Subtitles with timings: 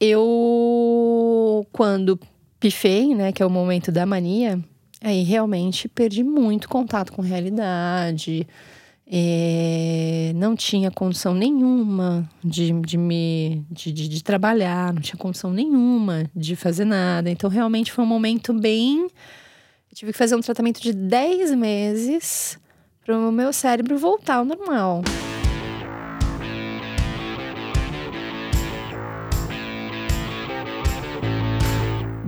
[0.00, 2.18] eu, quando
[2.58, 4.58] pifei, né, que é o momento da mania,
[5.02, 8.46] aí realmente perdi muito contato com realidade.
[9.12, 15.52] É, não tinha condição nenhuma de, de me de, de, de, trabalhar, não tinha condição
[15.52, 17.28] nenhuma de fazer nada.
[17.28, 19.02] Então, realmente foi um momento bem.
[19.02, 22.58] Eu tive que fazer um tratamento de 10 meses
[23.04, 25.02] para o meu cérebro voltar ao normal.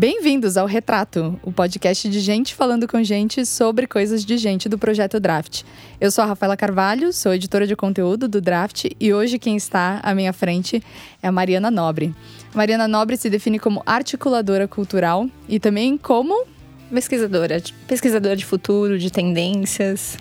[0.02, 4.76] Bem-vindos ao Retrato, o podcast de gente falando com gente sobre coisas de gente do
[4.76, 5.62] projeto Draft.
[6.00, 10.00] Eu sou a Rafaela Carvalho, sou editora de conteúdo do Draft e hoje quem está
[10.02, 10.82] à minha frente
[11.22, 12.12] é a Mariana Nobre.
[12.52, 16.46] Mariana Nobre se define como articuladora cultural e também como
[16.92, 20.18] pesquisadora, pesquisadora de futuro, de tendências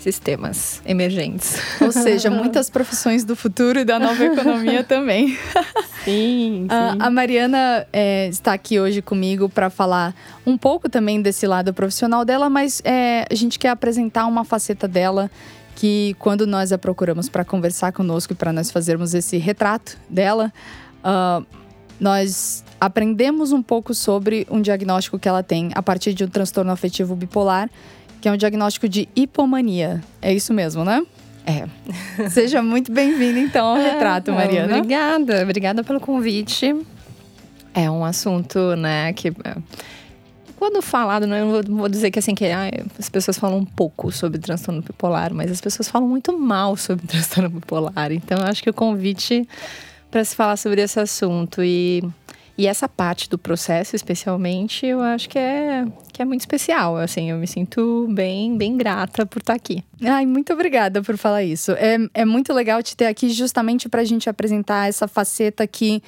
[0.00, 1.56] sistemas emergentes.
[1.80, 5.38] Ou seja, muitas profissões do futuro e da nova economia também.
[6.04, 6.68] Sim, sim.
[6.68, 10.14] A, a Mariana é, está aqui hoje comigo para falar
[10.46, 14.88] um pouco também desse lado profissional dela, mas é, a gente quer apresentar uma faceta
[14.88, 15.30] dela
[15.76, 20.52] que, quando nós a procuramos para conversar conosco e para nós fazermos esse retrato dela,
[21.02, 21.46] uh,
[21.98, 26.70] nós aprendemos um pouco sobre um diagnóstico que ela tem a partir de um transtorno
[26.70, 27.70] afetivo bipolar
[28.20, 30.02] que é um diagnóstico de hipomania.
[30.20, 31.02] É isso mesmo, né?
[31.46, 31.66] É.
[32.28, 34.76] Seja muito bem-vinda, então, ao é, retrato, Mariana.
[34.76, 36.74] Obrigada, obrigada pelo convite.
[37.72, 39.56] É um assunto, né, que é,
[40.60, 44.12] quando falado, não, eu vou dizer que assim que ah, as pessoas falam um pouco
[44.12, 48.12] sobre transtorno bipolar, mas as pessoas falam muito mal sobre transtorno bipolar.
[48.12, 49.48] Então, eu acho que o convite
[50.10, 52.04] para se falar sobre esse assunto e
[52.60, 56.98] e essa parte do processo, especialmente, eu acho que é, que é muito especial.
[56.98, 59.82] Assim, eu me sinto bem, bem grata por estar aqui.
[60.04, 61.72] Ai, muito obrigada por falar isso.
[61.72, 66.02] É, é muito legal te ter aqui justamente para a gente apresentar essa faceta que,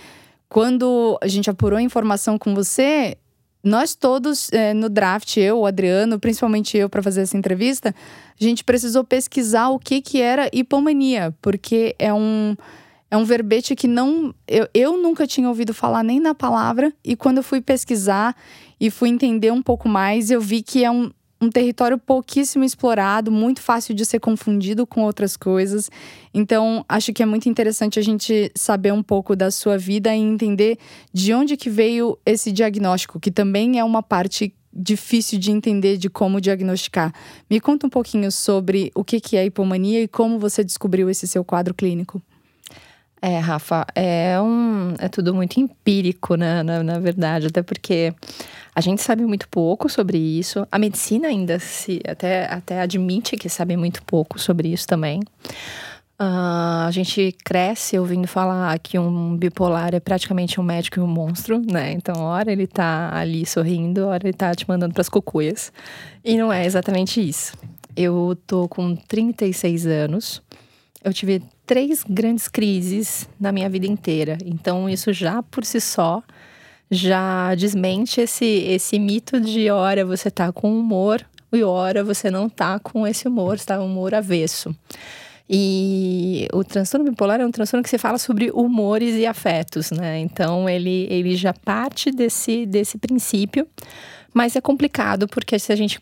[0.47, 3.17] quando a gente apurou a informação com você,
[3.65, 7.95] nós todos é, no draft, eu, o Adriano, principalmente eu para fazer essa entrevista,
[8.39, 12.55] a gente precisou pesquisar o que, que era hipomania, porque é um
[13.13, 14.35] é um verbete que não.
[14.49, 18.35] Eu, eu nunca tinha ouvido falar nem na palavra, e quando eu fui pesquisar
[18.81, 23.31] e fui entender um pouco mais, eu vi que é um, um território pouquíssimo explorado,
[23.31, 25.91] muito fácil de ser confundido com outras coisas.
[26.33, 30.19] Então, acho que é muito interessante a gente saber um pouco da sua vida e
[30.19, 30.79] entender
[31.13, 36.09] de onde que veio esse diagnóstico, que também é uma parte difícil de entender de
[36.09, 37.13] como diagnosticar.
[37.51, 41.45] Me conta um pouquinho sobre o que é hipomania e como você descobriu esse seu
[41.45, 42.23] quadro clínico.
[43.25, 48.13] É, Rafa, é, um, é tudo muito empírico, né, na, na verdade, até porque
[48.75, 50.67] a gente sabe muito pouco sobre isso.
[50.73, 55.21] A medicina ainda se até, até admite que sabe muito pouco sobre isso também.
[56.21, 61.07] Uh, a gente cresce ouvindo falar que um bipolar é praticamente um médico e um
[61.07, 61.93] monstro, né?
[61.93, 65.73] Então, hora ele tá ali sorrindo, hora ele tá te mandando pras cucuias.
[66.25, 67.57] E não é exatamente isso.
[67.97, 70.43] Eu tô com 36 anos.
[71.05, 74.39] Eu tive três grandes crises na minha vida inteira.
[74.45, 76.23] Então, isso já por si só
[76.91, 82.51] já desmente esse, esse mito de hora você tá com humor e hora você não
[82.51, 84.77] tá com esse humor, está humor avesso.
[85.49, 90.19] E o transtorno bipolar é um transtorno que se fala sobre humores e afetos, né?
[90.21, 93.67] Então ele, ele já parte desse, desse princípio,
[94.33, 95.99] mas é complicado porque se a gente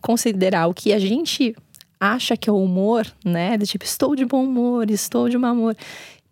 [0.00, 1.54] considerar o que a gente
[2.00, 3.58] acha que é o humor, né?
[3.58, 5.76] Do tipo, estou de bom humor, estou de mau humor.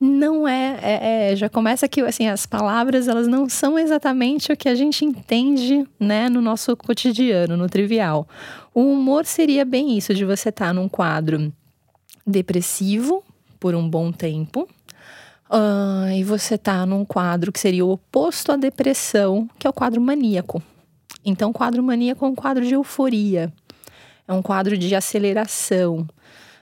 [0.00, 4.56] Não é, é, é, já começa que assim as palavras elas não são exatamente o
[4.56, 8.26] que a gente entende, né, no nosso cotidiano, no trivial.
[8.72, 11.52] O humor seria bem isso de você estar tá num quadro
[12.24, 13.24] depressivo
[13.58, 14.68] por um bom tempo,
[15.50, 19.72] uh, e você tá num quadro que seria o oposto à depressão, que é o
[19.72, 20.62] quadro maníaco.
[21.24, 23.52] Então, quadro maníaco é um quadro de euforia
[24.28, 26.06] é um quadro de aceleração.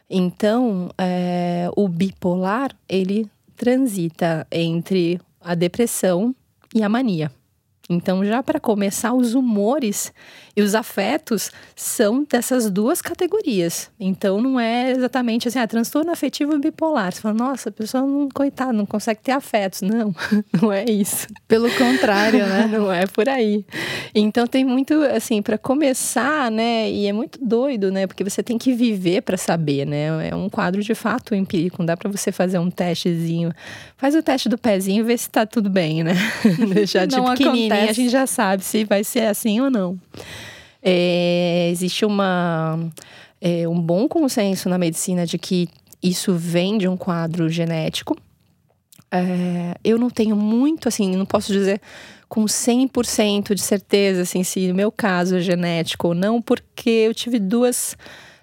[0.08, 6.34] Então, é, o bipolar, ele transita entre a depressão
[6.72, 7.30] e a mania.
[7.90, 10.12] Então, já para começar, os humores
[10.56, 13.90] e os afetos são dessas duas categorias.
[14.00, 17.12] Então, não é exatamente assim, ah, transtorno afetivo bipolar.
[17.12, 19.82] Você fala, nossa, a pessoa, não, coitada, não consegue ter afetos.
[19.82, 20.14] Não,
[20.62, 21.26] não é isso.
[21.46, 22.66] Pelo contrário, né?
[22.72, 23.66] não é por aí.
[24.14, 26.90] Então, tem muito, assim, para começar, né?
[26.90, 28.06] E é muito doido, né?
[28.06, 30.30] Porque você tem que viver para saber, né?
[30.30, 31.76] É um quadro de fato empírico.
[31.80, 33.52] Não dá para você fazer um testezinho.
[33.98, 36.14] Faz o teste do pezinho e vê se tá tudo bem, né?
[36.72, 39.98] Deixar de pequenininho a gente já sabe se vai ser assim ou não.
[40.88, 42.78] É, existe uma,
[43.40, 45.68] é, um bom consenso na medicina de que
[46.00, 48.16] isso vem de um quadro genético.
[49.10, 51.80] É, eu não tenho muito, assim, não posso dizer
[52.28, 57.14] com 100% de certeza, assim, se o meu caso é genético ou não, porque eu
[57.14, 57.96] tive duas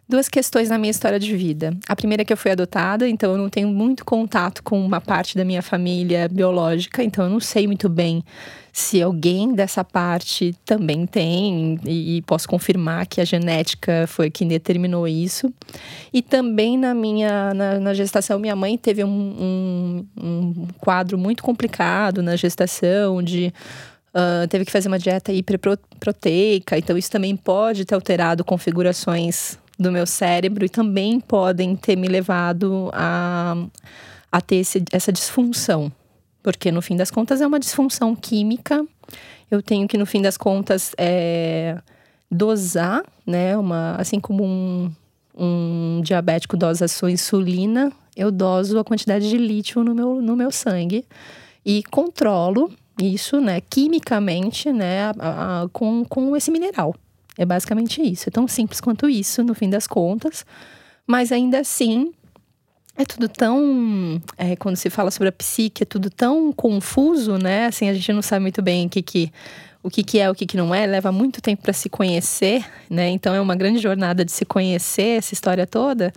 [0.07, 1.75] duas questões na minha história de vida.
[1.87, 4.99] A primeira é que eu fui adotada, então eu não tenho muito contato com uma
[4.99, 8.21] parte da minha família biológica, então eu não sei muito bem
[8.75, 15.07] se alguém dessa parte também tem, e, posso confirmar que a genética foi quem determinou
[15.07, 15.53] isso.
[16.11, 21.43] E também na minha na, na gestação, minha mãe teve um, um, um quadro muito
[21.43, 23.53] complicado na gestação de
[24.15, 29.91] Uh, teve que fazer uma dieta hiperproteica, então isso também pode ter alterado configurações do
[29.91, 33.55] meu cérebro e também podem ter me levado a,
[34.31, 35.91] a ter esse, essa disfunção.
[36.43, 38.85] Porque no fim das contas é uma disfunção química.
[39.49, 41.79] Eu tenho que, no fim das contas, é,
[42.29, 43.57] dosar, né?
[43.57, 44.91] Uma, assim como um,
[45.35, 50.51] um diabético dosa sua insulina, eu doso a quantidade de lítio no meu, no meu
[50.51, 51.05] sangue
[51.65, 56.93] e controlo isso, né, quimicamente, né, a, a, com, com esse mineral.
[57.35, 58.29] É basicamente isso.
[58.29, 60.45] É tão simples quanto isso, no fim das contas.
[61.07, 62.13] Mas ainda assim,
[62.95, 64.21] é tudo tão.
[64.37, 67.65] É, quando se fala sobre a psique, é tudo tão confuso, né?
[67.65, 69.31] Assim, a gente não sabe muito bem o que, que,
[69.83, 70.87] o que, que é, o que, que não é.
[70.87, 73.09] Leva muito tempo para se conhecer, né?
[73.09, 76.13] Então é uma grande jornada de se conhecer essa história toda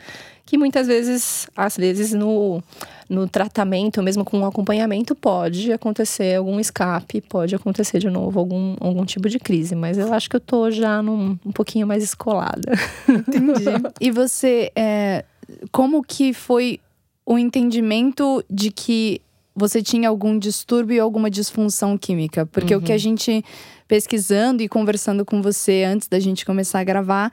[0.47, 2.63] que muitas vezes, às vezes no,
[3.11, 8.77] no tratamento, mesmo com um acompanhamento, pode acontecer algum escape, pode acontecer de novo algum,
[8.79, 9.75] algum tipo de crise.
[9.75, 12.73] Mas eu acho que eu tô já num, um pouquinho mais escolada.
[13.09, 13.65] Entendi.
[14.01, 15.25] e você, é,
[15.73, 16.79] como que foi
[17.27, 19.21] o entendimento de que
[19.57, 22.45] você tinha algum distúrbio, alguma disfunção química?
[22.45, 22.81] Porque uhum.
[22.81, 22.99] o que a uhum.
[22.99, 23.45] gente
[23.89, 27.33] pesquisando e conversando com você antes da gente começar a gravar,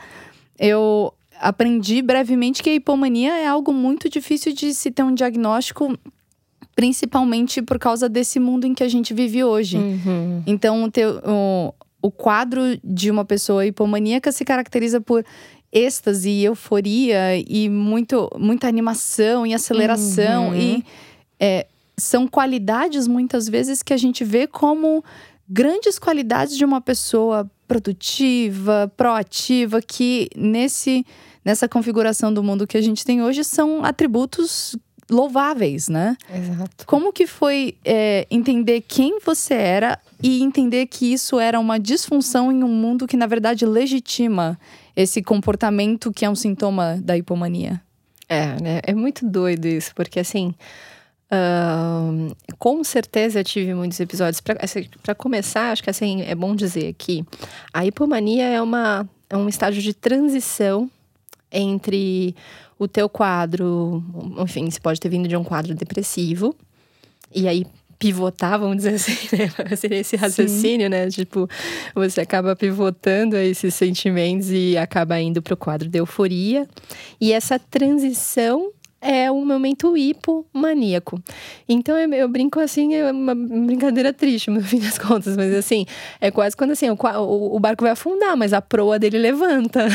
[0.57, 5.97] eu aprendi brevemente que a hipomania é algo muito difícil de se ter um diagnóstico
[6.75, 9.77] principalmente por causa desse mundo em que a gente vive hoje.
[9.77, 10.41] Uhum.
[10.47, 10.89] Então,
[11.25, 15.23] o, o quadro de uma pessoa hipomaníaca se caracteriza por
[15.71, 20.49] êxtase, euforia e muito, muita animação e aceleração.
[20.49, 20.55] Uhum.
[20.55, 20.85] E
[21.39, 21.67] é,
[21.97, 25.03] são qualidades, muitas vezes, que a gente vê como
[25.47, 31.05] grandes qualidades de uma pessoa produtiva, proativa, que nesse
[31.43, 34.77] nessa configuração do mundo que a gente tem hoje são atributos
[35.09, 36.15] louváveis, né?
[36.33, 36.85] Exato.
[36.85, 42.51] Como que foi é, entender quem você era e entender que isso era uma disfunção
[42.51, 44.57] em um mundo que, na verdade, legitima
[44.95, 47.81] esse comportamento que é um sintoma da hipomania?
[48.29, 48.79] É, né?
[48.83, 50.53] É muito doido isso, porque assim.
[51.33, 54.39] Uh, com certeza eu tive muitos episódios.
[54.39, 54.87] Para assim,
[55.17, 57.25] começar, acho que assim é bom dizer que
[57.73, 60.89] a hipomania é, uma, é um estágio de transição
[61.51, 62.35] entre
[62.77, 64.03] o teu quadro,
[64.39, 66.55] enfim, você pode ter vindo de um quadro depressivo,
[67.33, 67.65] e aí
[67.97, 69.75] pivotar, vamos dizer assim, né?
[69.77, 70.89] Seria esse raciocínio, Sim.
[70.89, 71.09] né?
[71.09, 71.47] Tipo,
[71.95, 76.67] você acaba pivotando esses sentimentos e acaba indo para o quadro de euforia.
[77.21, 81.21] E essa transição é um momento hipomaníaco.
[81.67, 85.85] Então eu, eu, brinco assim, é uma brincadeira triste no fim das contas, mas assim,
[86.21, 89.85] é quase quando assim, o, o, barco vai afundar, mas a proa dele levanta.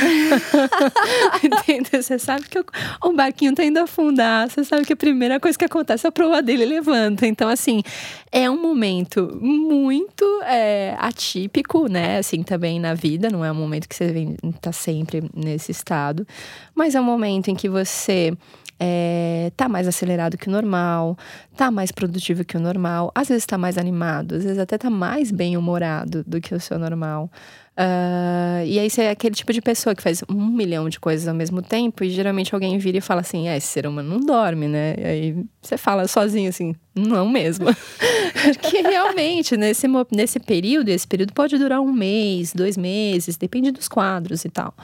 [1.42, 2.02] Entendeu?
[2.02, 2.64] Você sabe que o,
[3.02, 6.12] o, barquinho tá indo afundar, você sabe que a primeira coisa que acontece é a
[6.12, 7.26] proa dele levanta.
[7.26, 7.82] Então, assim,
[8.30, 12.18] é um momento muito é, atípico, né?
[12.18, 16.26] Assim, também na vida, não é um momento que você vem, tá sempre nesse estado,
[16.74, 18.36] mas é um momento em que você
[18.80, 21.16] é, tá mais acelerado que o normal,
[21.56, 24.88] tá mais produtivo que o normal, às vezes tá mais animado, às vezes até tá
[24.88, 27.30] mais bem-humorado do que o seu normal.
[27.78, 31.28] Uh, e aí você é aquele tipo de pessoa que faz um milhão de coisas
[31.28, 34.20] ao mesmo tempo e geralmente alguém vira e fala assim: é, esse ser humano não
[34.20, 34.96] dorme, né?
[34.98, 37.66] E aí você fala sozinho assim: não mesmo.
[38.60, 43.86] Porque realmente, nesse, nesse período, esse período pode durar um mês, dois meses, depende dos
[43.86, 44.74] quadros e tal.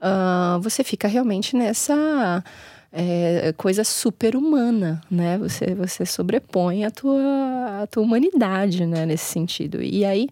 [0.00, 2.42] Uh, você fica realmente nessa
[2.92, 5.38] é, coisa super humana, né?
[5.38, 9.06] Você, você sobrepõe a tua, a tua humanidade, né?
[9.06, 9.82] Nesse sentido.
[9.82, 10.28] E aí,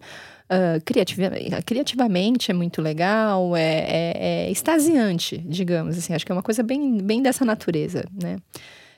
[0.49, 6.13] uh, criativamente, criativamente é muito legal, é, é, é, extasiante, digamos assim.
[6.13, 8.37] Acho que é uma coisa bem, bem dessa natureza, né?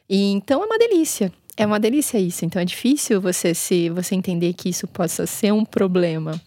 [0.10, 1.32] E, então é uma delícia.
[1.56, 2.44] É uma delícia isso.
[2.46, 6.42] Então é difícil você se você entender que isso possa ser um problema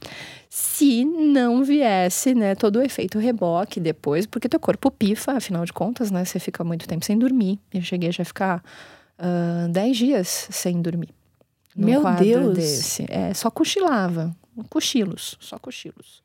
[0.56, 5.72] se não viesse, né, todo o efeito reboque depois, porque teu corpo pifa, afinal de
[5.72, 7.58] contas, né, você fica muito tempo sem dormir.
[7.72, 8.64] Eu cheguei já a ficar
[9.18, 11.08] uh, 10 dias sem dormir.
[11.74, 12.54] Meu Deus!
[12.54, 13.04] Desse.
[13.08, 14.32] É, só cochilava,
[14.70, 16.22] cochilos, só cochilos.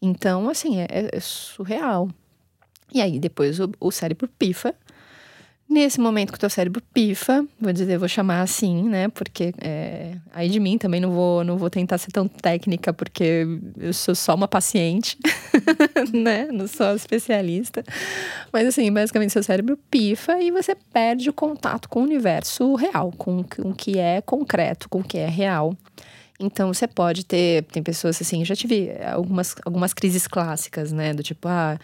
[0.00, 2.08] Então, assim, é, é surreal.
[2.94, 4.72] E aí, depois o, o cérebro pifa,
[5.70, 9.08] Nesse momento que o teu cérebro pifa, vou dizer, vou chamar assim, né?
[9.08, 13.46] Porque é, aí de mim também não vou, não vou tentar ser tão técnica, porque
[13.78, 15.18] eu sou só uma paciente,
[16.10, 16.48] né?
[16.50, 17.84] Não sou especialista.
[18.50, 23.12] Mas assim, basicamente seu cérebro pifa e você perde o contato com o universo real,
[23.18, 25.76] com, com o que é concreto, com o que é real.
[26.40, 31.12] Então você pode ter, tem pessoas assim, já tive algumas, algumas crises clássicas, né?
[31.12, 31.78] Do tipo, ah,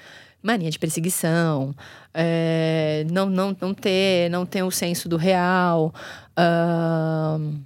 [0.44, 1.74] mania de perseguição,
[2.12, 5.92] é, não, não, não ter não ter o senso do real,
[6.38, 7.64] uh,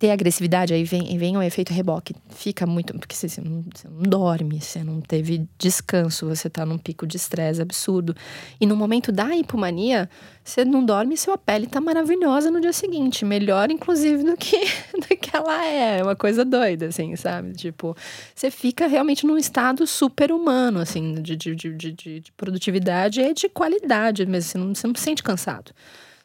[0.00, 2.14] ter agressividade, aí vem, vem o efeito reboque.
[2.30, 2.98] Fica muito.
[2.98, 7.06] Porque você, você, não, você não dorme, você não teve descanso, você tá num pico
[7.06, 8.16] de estresse absurdo.
[8.58, 10.08] E no momento da hipomania,
[10.42, 13.26] você não dorme e sua pele tá maravilhosa no dia seguinte.
[13.26, 14.58] Melhor, inclusive, do que,
[14.98, 15.98] do que ela é.
[15.98, 17.52] É uma coisa doida, assim, sabe?
[17.52, 17.94] Tipo,
[18.34, 23.34] você fica realmente num estado super humano, assim, de, de, de, de, de produtividade e
[23.34, 24.50] de qualidade mesmo.
[24.50, 25.72] Você não, você não se sente cansado.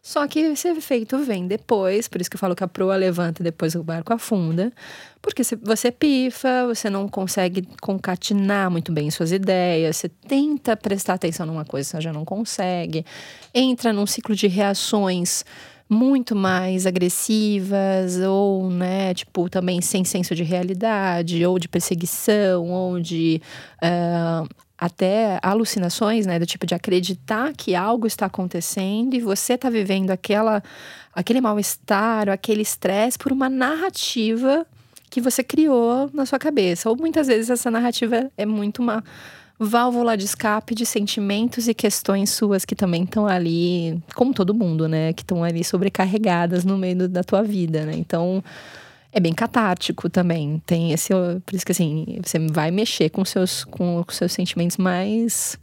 [0.06, 3.42] Só que esse efeito vem depois, por isso que eu falo que a proa levanta
[3.42, 4.72] e depois o barco afunda.
[5.20, 11.48] Porque você pifa, você não consegue concatenar muito bem suas ideias, você tenta prestar atenção
[11.48, 13.04] numa coisa, você já não consegue.
[13.52, 15.44] Entra num ciclo de reações
[15.90, 23.00] muito mais agressivas ou, né, tipo, também sem senso de realidade, ou de perseguição, ou
[23.00, 23.42] de
[23.82, 24.48] uh,
[24.86, 30.12] até alucinações, né, do tipo de acreditar que algo está acontecendo e você está vivendo
[30.12, 30.64] aquela,
[31.14, 34.66] aquele mal-estar, aquele estresse por uma narrativa
[35.10, 36.90] que você criou na sua cabeça.
[36.90, 39.04] Ou muitas vezes essa narrativa é muito uma
[39.58, 44.88] válvula de escape de sentimentos e questões suas que também estão ali, como todo mundo,
[44.88, 47.94] né, que estão ali sobrecarregadas no meio da tua vida, né?
[47.96, 48.44] Então,
[49.16, 50.62] é bem catártico também.
[50.66, 51.14] Tem esse.
[51.46, 55.58] Por isso que assim, você vai mexer com seus, com os seus sentimentos mais.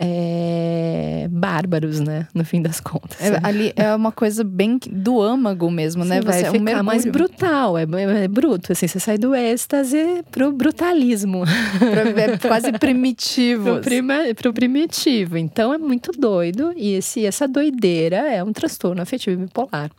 [0.00, 2.28] É, bárbaros, né?
[2.32, 3.20] No fim das contas.
[3.20, 6.20] É, ali é uma coisa bem do âmago mesmo, né?
[6.20, 8.70] Vai você ficar é um mais brutal, é, é, bruto.
[8.70, 11.42] Assim, você sai do êxtase pro brutalismo.
[11.44, 13.64] é quase primitivo.
[13.74, 15.36] pro, prima, pro primitivo.
[15.36, 16.72] Então é muito doido.
[16.76, 19.90] E esse, essa doideira é um transtorno afetivo bipolar.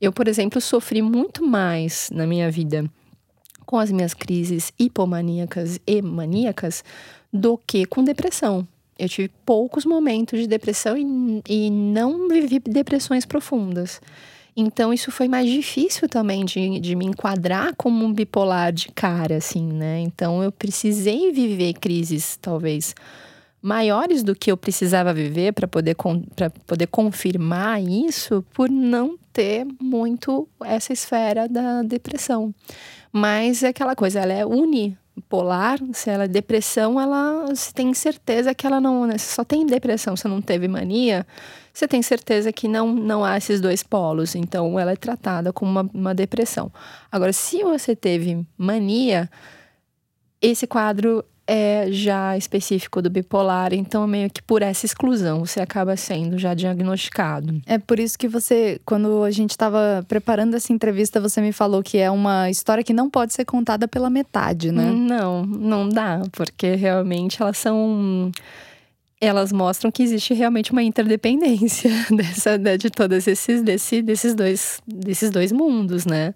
[0.00, 2.84] Eu, por exemplo, sofri muito mais na minha vida
[3.66, 6.84] com as minhas crises hipomaníacas e maníacas
[7.32, 8.66] do que com depressão.
[8.98, 14.00] Eu tive poucos momentos de depressão e, e não vivi depressões profundas.
[14.56, 19.36] Então, isso foi mais difícil também de, de me enquadrar como um bipolar de cara,
[19.36, 20.00] assim, né?
[20.00, 22.94] Então, eu precisei viver crises, talvez,
[23.66, 25.96] maiores do que eu precisava viver para poder,
[26.64, 32.54] poder confirmar isso, por não ter muito essa esfera da depressão.
[33.12, 38.54] Mas é aquela coisa, ela é unipolar, se ela é depressão, ela se tem certeza
[38.54, 39.04] que ela não.
[39.04, 41.26] Né, só tem depressão, você não teve mania,
[41.74, 44.36] você tem certeza que não, não há esses dois polos.
[44.36, 46.70] Então, ela é tratada como uma, uma depressão.
[47.10, 49.28] Agora, se você teve mania,
[50.40, 55.96] esse quadro é já específico do bipolar, então meio que por essa exclusão você acaba
[55.96, 57.60] sendo já diagnosticado.
[57.66, 61.82] É por isso que você, quando a gente estava preparando essa entrevista, você me falou
[61.82, 64.90] que é uma história que não pode ser contada pela metade, né?
[64.90, 68.32] Não, não dá, porque realmente elas são
[69.18, 74.80] elas mostram que existe realmente uma interdependência dessa, né, de todos esses desse, desses dois
[74.86, 76.34] desses dois mundos, né?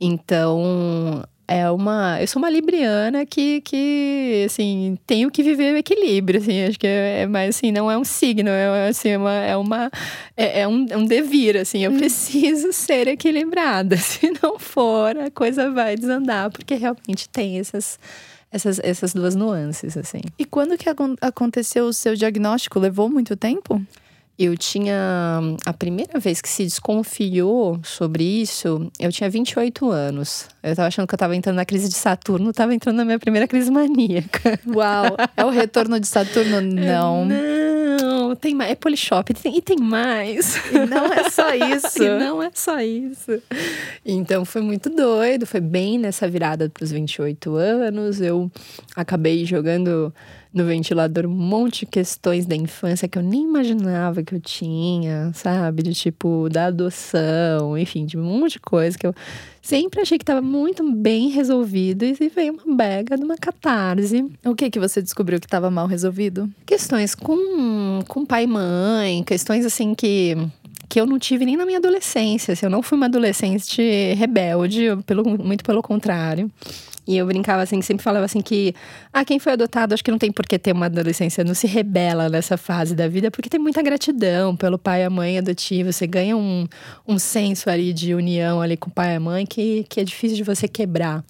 [0.00, 2.20] Então, é uma.
[2.20, 6.64] Eu sou uma libriana que, que assim, tenho que viver o equilíbrio, assim.
[6.64, 9.32] Acho que é, é mais assim, não é um signo, é, assim, é uma.
[9.32, 9.90] É, uma,
[10.36, 11.84] é, é um, é um devir, assim.
[11.84, 11.98] Eu hum.
[11.98, 13.96] preciso ser equilibrada.
[13.98, 17.98] Se não for, a coisa vai desandar, porque realmente tem essas.
[18.52, 20.20] Essas, essas duas nuances, assim.
[20.38, 20.88] E quando que
[21.20, 22.78] aconteceu o seu diagnóstico?
[22.78, 23.84] Levou muito tempo?
[24.36, 25.40] Eu tinha.
[25.64, 30.48] A primeira vez que se desconfiou sobre isso, eu tinha 28 anos.
[30.62, 33.18] Eu tava achando que eu tava entrando na crise de Saturno, tava entrando na minha
[33.18, 34.58] primeira crise maníaca.
[34.66, 35.16] Uau!
[35.36, 36.60] É o retorno de Saturno?
[36.62, 37.24] Não.
[37.24, 38.72] Não, tem mais.
[38.72, 40.56] É Polishop e tem, e tem mais.
[40.72, 42.02] E não é só isso.
[42.02, 43.40] e não é só isso.
[44.04, 45.46] Então foi muito doido.
[45.46, 48.20] Foi bem nessa virada pros 28 anos.
[48.20, 48.50] Eu
[48.96, 50.12] acabei jogando
[50.54, 55.32] no ventilador um monte de questões da infância que eu nem imaginava que eu tinha,
[55.34, 55.82] sabe?
[55.82, 59.12] De tipo, da adoção, enfim, de um monte de coisa que eu
[59.60, 64.24] sempre achei que estava muito bem resolvido e veio uma bega de uma catarse.
[64.44, 66.48] O que que você descobriu que estava mal resolvido?
[66.64, 70.36] Questões com, com pai e mãe, questões assim que
[70.86, 72.52] que eu não tive nem na minha adolescência.
[72.52, 73.82] Assim, eu não fui uma adolescente
[74.14, 76.48] rebelde, pelo, muito pelo contrário.
[77.06, 78.74] E eu brincava assim, sempre falava assim que
[79.12, 81.66] ah, quem foi adotado acho que não tem por que ter uma adolescência, não se
[81.66, 85.92] rebela nessa fase da vida, porque tem muita gratidão pelo pai e a mãe adotivo.
[85.92, 86.66] Você ganha um,
[87.06, 90.04] um senso ali de união ali com o pai e a mãe que, que é
[90.04, 91.22] difícil de você quebrar.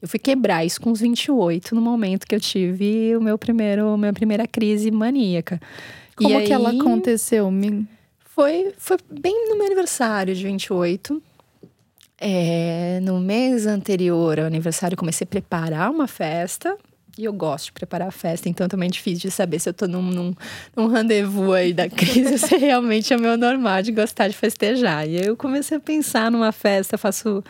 [0.00, 3.96] Eu fui quebrar isso com os 28, no momento que eu tive o meu primeiro,
[3.98, 5.60] minha primeira crise maníaca.
[6.16, 7.50] Como e que aí, ela aconteceu?
[8.24, 11.20] Foi, foi bem no meu aniversário de 28.
[12.20, 16.76] É, no mês anterior ao aniversário, comecei a preparar uma festa.
[17.16, 19.74] E eu gosto de preparar a festa, então também é difícil de saber se eu
[19.74, 20.34] tô num, num,
[20.76, 25.08] num rendezvous aí da crise, se realmente é meu normal de gostar de festejar.
[25.08, 27.42] E eu comecei a pensar numa festa, faço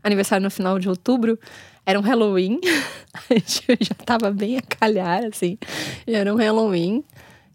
[0.00, 1.36] aniversário no final de outubro,
[1.84, 2.60] era um Halloween,
[3.28, 5.58] a gente já tava bem a calhar, assim,
[6.06, 7.02] era um Halloween.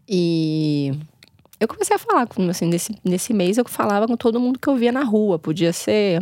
[0.10, 0.92] E
[1.58, 4.76] eu comecei a falar, assim, nesse, nesse mês eu falava com todo mundo que eu
[4.76, 6.22] via na rua, podia ser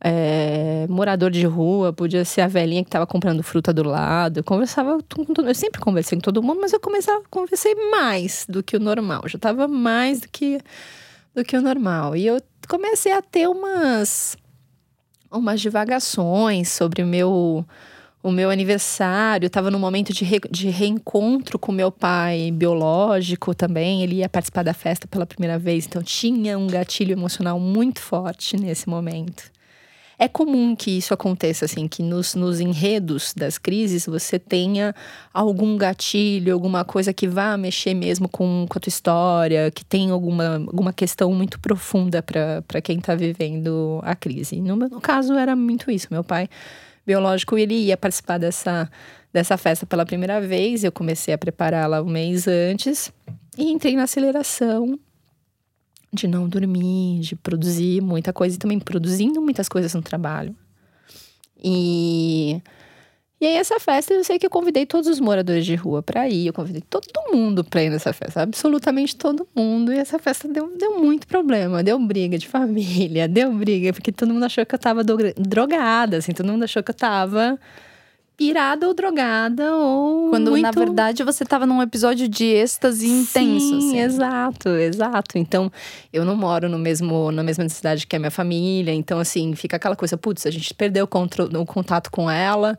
[0.00, 4.40] é, morador de rua, podia ser a velhinha que estava comprando fruta do lado.
[4.40, 7.74] Eu conversava com todo Eu sempre conversei com todo mundo, mas eu começava a conversar
[7.90, 9.22] mais do que o normal.
[9.26, 10.60] Já estava mais do que,
[11.34, 12.14] do que o normal.
[12.16, 14.36] E eu comecei a ter umas,
[15.30, 17.64] umas divagações sobre o meu
[18.22, 24.02] o meu aniversário, estava num momento de, re, de reencontro com meu pai biológico também.
[24.02, 28.56] Ele ia participar da festa pela primeira vez, então tinha um gatilho emocional muito forte
[28.56, 29.52] nesse momento.
[30.18, 34.94] É comum que isso aconteça, assim, que nos, nos enredos das crises você tenha
[35.32, 40.10] algum gatilho, alguma coisa que vá mexer mesmo com, com a tua história, que tem
[40.10, 44.60] alguma, alguma questão muito profunda para quem está vivendo a crise.
[44.60, 46.08] No meu no caso, era muito isso.
[46.10, 46.48] Meu pai
[47.06, 48.90] biológico, ele ia participar dessa,
[49.32, 50.84] dessa festa pela primeira vez.
[50.84, 53.12] Eu comecei a prepará-la um mês antes
[53.58, 54.98] e entrei na aceleração
[56.14, 60.54] de não dormir, de produzir muita coisa e também produzindo muitas coisas no trabalho.
[61.62, 62.62] E
[63.44, 66.26] e aí essa festa eu sei que eu convidei todos os moradores de rua para
[66.26, 69.92] ir, eu convidei todo mundo para ir nessa festa, absolutamente todo mundo.
[69.92, 74.32] E essa festa deu, deu muito problema, deu briga de família, deu briga porque todo
[74.32, 77.58] mundo achou que eu tava drogada, assim, todo mundo achou que eu tava
[78.36, 80.62] pirada ou drogada ou quando muito...
[80.62, 83.98] na verdade você estava num episódio de êxtase intenso Sim, assim.
[84.00, 85.38] exato exato.
[85.38, 85.70] Então
[86.12, 89.76] eu não moro no mesmo na mesma cidade que a minha família então assim fica
[89.76, 92.76] aquela coisa putz a gente perdeu o, o contato com ela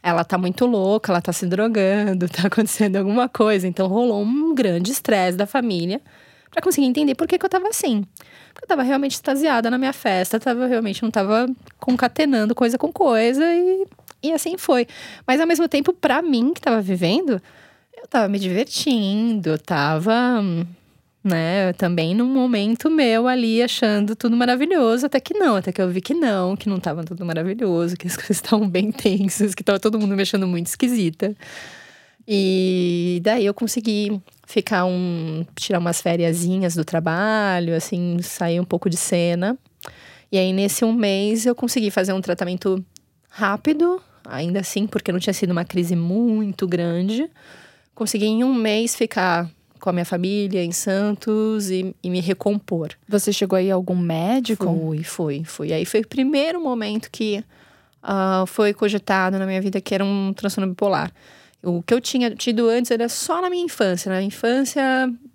[0.00, 3.66] ela tá muito louca ela tá se drogando tá acontecendo alguma coisa.
[3.66, 6.00] Então rolou um grande estresse da família
[6.52, 8.04] para conseguir entender por que, que eu tava assim.
[8.52, 11.48] Porque eu tava realmente extasiada na minha festa tava realmente não tava
[11.80, 13.84] concatenando coisa com coisa e
[14.24, 14.86] e assim foi.
[15.26, 17.40] Mas ao mesmo tempo, para mim que tava vivendo,
[17.96, 20.42] eu tava me divertindo, eu tava,
[21.22, 25.88] né, também num momento meu ali achando tudo maravilhoso, até que não, até que eu
[25.88, 29.62] vi que não, que não tava tudo maravilhoso, que as coisas estavam bem tensas, que
[29.62, 31.36] tava todo mundo me achando muito esquisita.
[32.26, 38.88] E daí eu consegui ficar um tirar umas fériasinhas do trabalho, assim, sair um pouco
[38.88, 39.58] de cena.
[40.32, 42.82] E aí nesse um mês eu consegui fazer um tratamento
[43.28, 47.30] rápido, ainda assim, porque não tinha sido uma crise muito grande.
[47.94, 49.48] Consegui em um mês ficar
[49.80, 52.90] com a minha família em Santos e, e me recompor.
[53.06, 54.64] Você chegou aí a algum médico?
[54.64, 55.72] Fui, fui, fui.
[55.72, 57.44] Aí foi o primeiro momento que
[58.02, 61.12] uh, foi cogitado na minha vida que era um transtorno bipolar.
[61.62, 64.10] O que eu tinha tido antes era só na minha infância.
[64.10, 64.82] Na infância,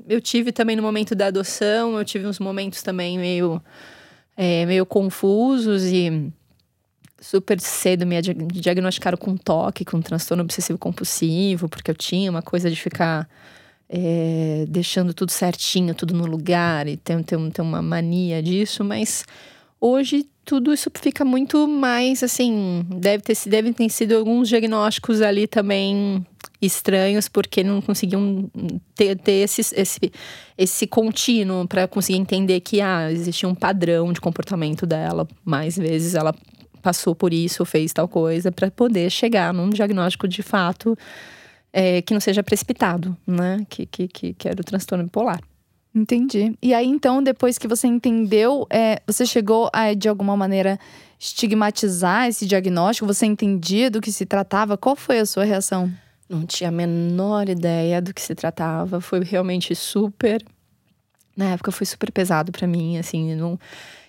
[0.08, 3.62] eu tive também no momento da adoção, eu tive uns momentos também meio,
[4.36, 6.32] é, meio confusos e
[7.22, 12.70] super cedo me diagnosticaram com toque, com transtorno obsessivo compulsivo, porque eu tinha uma coisa
[12.70, 13.28] de ficar
[13.90, 19.26] é, deixando tudo certinho, tudo no lugar e ter, ter, ter uma mania disso, mas
[19.82, 22.84] hoje tudo isso fica muito mais assim.
[22.90, 26.26] Deve ter, deve ter sido alguns diagnósticos ali também
[26.62, 28.50] estranhos, porque não conseguiam
[28.96, 30.12] ter, ter esse, esse,
[30.58, 35.28] esse contínuo para conseguir entender que ah, existia um padrão de comportamento dela.
[35.46, 36.34] Mais vezes ela
[36.82, 40.98] passou por isso, fez tal coisa, para poder chegar num diagnóstico de fato
[41.72, 43.66] é, que não seja precipitado, né?
[43.70, 45.42] Que, que, que, que era o transtorno bipolar.
[45.94, 46.56] Entendi.
[46.62, 50.80] E aí, então, depois que você entendeu, é, você chegou a, de alguma maneira,
[51.20, 53.08] estigmatizar esse diagnóstico?
[53.08, 54.78] Você entendia do que se tratava?
[54.78, 55.92] Qual foi a sua reação?
[56.30, 59.02] Não tinha a menor ideia do que se tratava.
[59.02, 60.46] Foi realmente super.
[61.36, 63.58] Na época foi super pesado para mim, assim, não,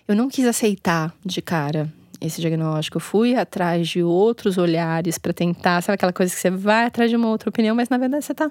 [0.05, 2.97] eu não quis aceitar de cara esse diagnóstico.
[2.97, 7.09] Eu fui atrás de outros olhares para tentar, sabe aquela coisa que você vai atrás
[7.09, 8.49] de uma outra opinião, mas na verdade você está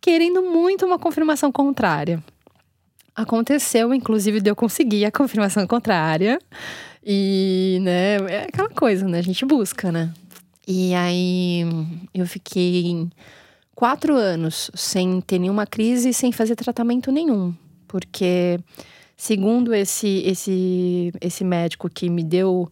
[0.00, 2.22] querendo muito uma confirmação contrária.
[3.16, 6.38] Aconteceu, inclusive, de eu conseguir a confirmação contrária.
[7.04, 9.18] E, né, é aquela coisa, né?
[9.18, 10.12] A gente busca, né?
[10.66, 11.64] E aí
[12.12, 13.08] eu fiquei
[13.74, 17.54] quatro anos sem ter nenhuma crise sem fazer tratamento nenhum.
[17.86, 18.58] Porque,
[19.16, 22.70] segundo esse, esse, esse médico que me deu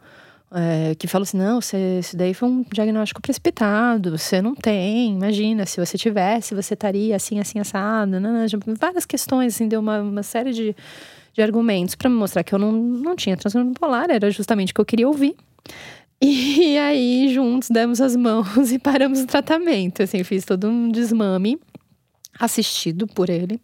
[0.55, 5.13] é, que falou assim: não, você, isso daí foi um diagnóstico precipitado, você não tem,
[5.13, 8.21] imagina, se você tivesse, você estaria assim, assim, assado.
[8.21, 8.47] Não, não,
[8.79, 10.77] várias questões, assim, deu uma, uma série de,
[11.33, 14.81] de argumentos para mostrar que eu não, não tinha transtorno bipolar, era justamente o que
[14.81, 15.35] eu queria ouvir.
[16.21, 20.05] E aí, juntos, demos as mãos e paramos o tratamento.
[20.05, 21.59] Assim, fiz todo um desmame
[22.39, 23.61] assistido por ele.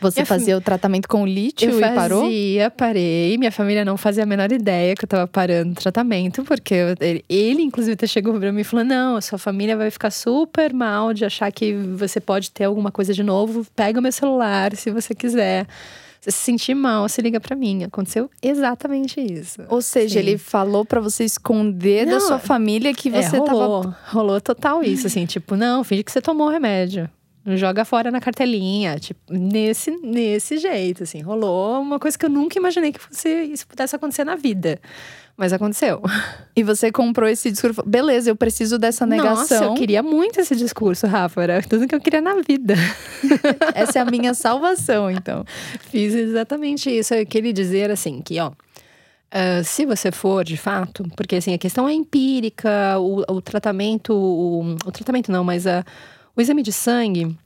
[0.00, 0.58] Você minha fazia fam...
[0.58, 2.24] o tratamento com lítio eu e parou?
[2.24, 3.36] Fazia, parei.
[3.36, 6.94] Minha família não fazia a menor ideia que eu tava parando o tratamento, porque eu,
[7.00, 10.10] ele, ele, inclusive, até chegou pra mim e falou: Não, a sua família vai ficar
[10.10, 13.66] super mal de achar que você pode ter alguma coisa de novo.
[13.74, 15.66] Pega o meu celular se você quiser.
[16.20, 17.84] Se se sentir mal, se liga para mim.
[17.84, 19.62] Aconteceu exatamente isso.
[19.68, 20.18] Ou seja, Sim.
[20.18, 23.98] ele falou para você esconder não, da sua família que é, você é, rolou, tava.
[24.08, 27.08] Rolou total isso, assim, tipo, não, finge que você tomou remédio
[27.56, 32.58] joga fora na cartelinha, tipo, nesse, nesse jeito, assim, rolou uma coisa que eu nunca
[32.58, 34.80] imaginei que fosse, isso pudesse acontecer na vida.
[35.36, 36.02] Mas aconteceu.
[36.56, 37.84] E você comprou esse discurso.
[37.86, 39.36] Beleza, eu preciso dessa negação.
[39.36, 41.40] Nossa, eu queria muito esse discurso, Rafa.
[41.40, 42.74] Era tudo que eu queria na vida.
[43.76, 45.44] Essa é a minha salvação, então.
[45.82, 47.14] Fiz exatamente isso.
[47.14, 48.50] Eu queria dizer assim, que ó.
[48.50, 54.12] Uh, se você for de fato, porque assim, a questão é empírica, o, o tratamento,
[54.12, 55.84] o, o tratamento não, mas a,
[56.38, 57.36] o exame de sangue,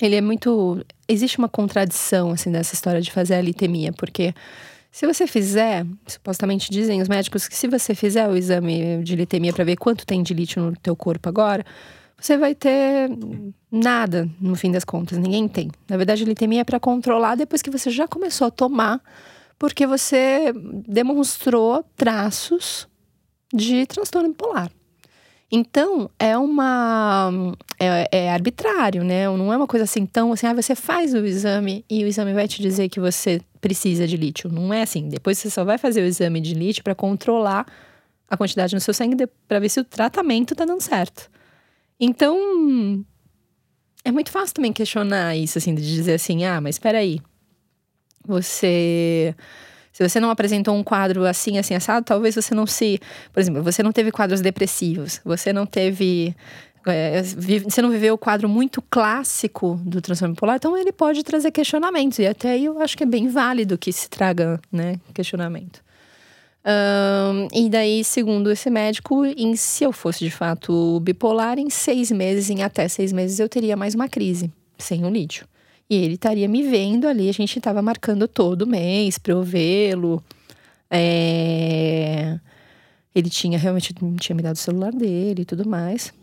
[0.00, 0.84] ele é muito.
[1.08, 4.34] Existe uma contradição, assim, dessa história de fazer a litemia, porque
[4.92, 9.54] se você fizer, supostamente dizem os médicos que se você fizer o exame de litemia
[9.54, 11.64] para ver quanto tem de lítio no teu corpo agora,
[12.18, 13.08] você vai ter
[13.72, 15.70] nada no fim das contas, ninguém tem.
[15.88, 19.00] Na verdade, a litemia é para controlar depois que você já começou a tomar,
[19.58, 20.52] porque você
[20.86, 22.86] demonstrou traços
[23.54, 24.70] de transtorno bipolar.
[25.52, 27.32] Então, é uma.
[27.78, 29.24] É, é, arbitrário, né?
[29.26, 32.32] Não é uma coisa assim tão assim, ah, você faz o exame e o exame
[32.32, 34.50] vai te dizer que você precisa de lítio.
[34.50, 35.08] Não é assim.
[35.08, 37.66] Depois você só vai fazer o exame de lítio para controlar
[38.28, 41.28] a quantidade no seu sangue para ver se o tratamento tá dando certo.
[41.98, 43.04] Então,
[44.04, 47.20] é muito fácil também questionar isso, assim, de dizer assim, ah, mas espera aí.
[48.24, 49.34] Você
[49.92, 53.00] se você não apresentou um quadro assim, assim, assado, talvez você não se.
[53.32, 56.34] Por exemplo, você não teve quadros depressivos, você não teve.
[56.86, 61.50] É, você não viveu o quadro muito clássico do transtorno bipolar, então ele pode trazer
[61.50, 62.18] questionamentos.
[62.18, 65.82] E até aí eu acho que é bem válido que se traga né, questionamento.
[66.64, 72.10] Um, e daí, segundo esse médico, em, se eu fosse de fato bipolar, em seis
[72.10, 75.46] meses, em até seis meses, eu teria mais uma crise, sem o lítio.
[75.90, 80.22] E ele estaria me vendo ali, a gente estava marcando todo mês para eu vê-lo.
[80.88, 82.38] É...
[83.12, 86.14] Ele tinha realmente tinha me dado o celular dele e tudo mais.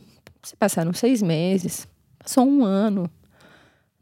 [0.41, 1.85] Se passaram seis meses,
[2.17, 3.09] passou um ano.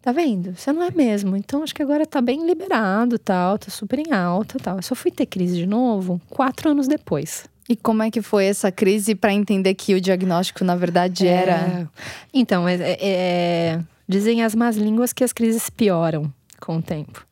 [0.04, 0.56] Tá vendo?
[0.56, 1.36] Você não é mesmo.
[1.36, 4.76] Então acho que agora tá bem liberado, tal, tá super em alta, tal.
[4.76, 7.46] Eu só fui ter crise de novo quatro anos depois.
[7.68, 11.54] E como é que foi essa crise para entender que o diagnóstico na verdade era?
[11.54, 11.88] É...
[12.32, 17.26] Então, é, é, é Dizem as más línguas que as crises pioram com o tempo.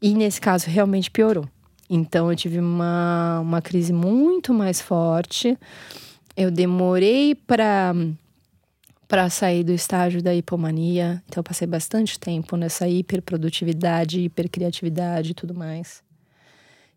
[0.00, 1.48] E nesse caso, realmente piorou.
[1.88, 5.58] Então, eu tive uma, uma crise muito mais forte.
[6.36, 7.94] Eu demorei para
[9.06, 11.22] para sair do estágio da hipomania.
[11.26, 16.02] Então, eu passei bastante tempo nessa hiperprodutividade, hipercriatividade e tudo mais.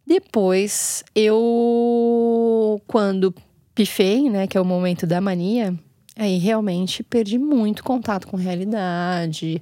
[0.08, 3.36] Depois, eu, quando
[3.73, 5.78] pifei, né, que é o momento da mania,
[6.15, 9.62] Aí realmente perdi muito contato com a realidade.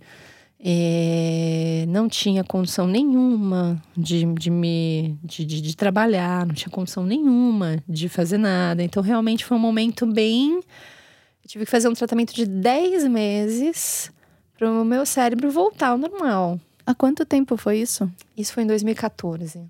[0.65, 7.03] É, não tinha condição nenhuma de, de me de, de, de, trabalhar, não tinha condição
[7.05, 8.81] nenhuma de fazer nada.
[8.83, 10.55] Então, realmente foi um momento bem.
[10.55, 14.11] Eu tive que fazer um tratamento de 10 meses
[14.57, 16.59] para o meu cérebro voltar ao normal.
[16.85, 18.09] Há quanto tempo foi isso?
[18.37, 19.69] Isso foi em 2014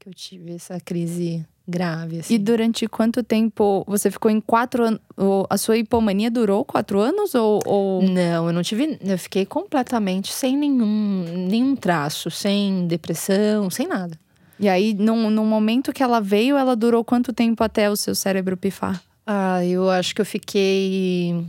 [0.00, 2.20] que eu tive essa crise grave.
[2.20, 2.34] Assim.
[2.34, 5.00] E durante quanto tempo você ficou em quatro anos?
[5.48, 8.98] A sua hipomania durou quatro anos ou, ou, Não, eu não tive.
[9.02, 14.18] Eu fiquei completamente sem nenhum, nenhum traço, sem depressão, sem nada.
[14.58, 18.14] E aí, no, no momento que ela veio, ela durou quanto tempo até o seu
[18.14, 19.02] cérebro pifar?
[19.26, 21.46] Ah, eu acho que eu fiquei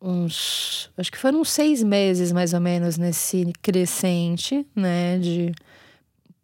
[0.00, 0.90] uns.
[0.96, 5.18] Acho que foram uns seis meses mais ou menos nesse crescente, né?
[5.18, 5.52] De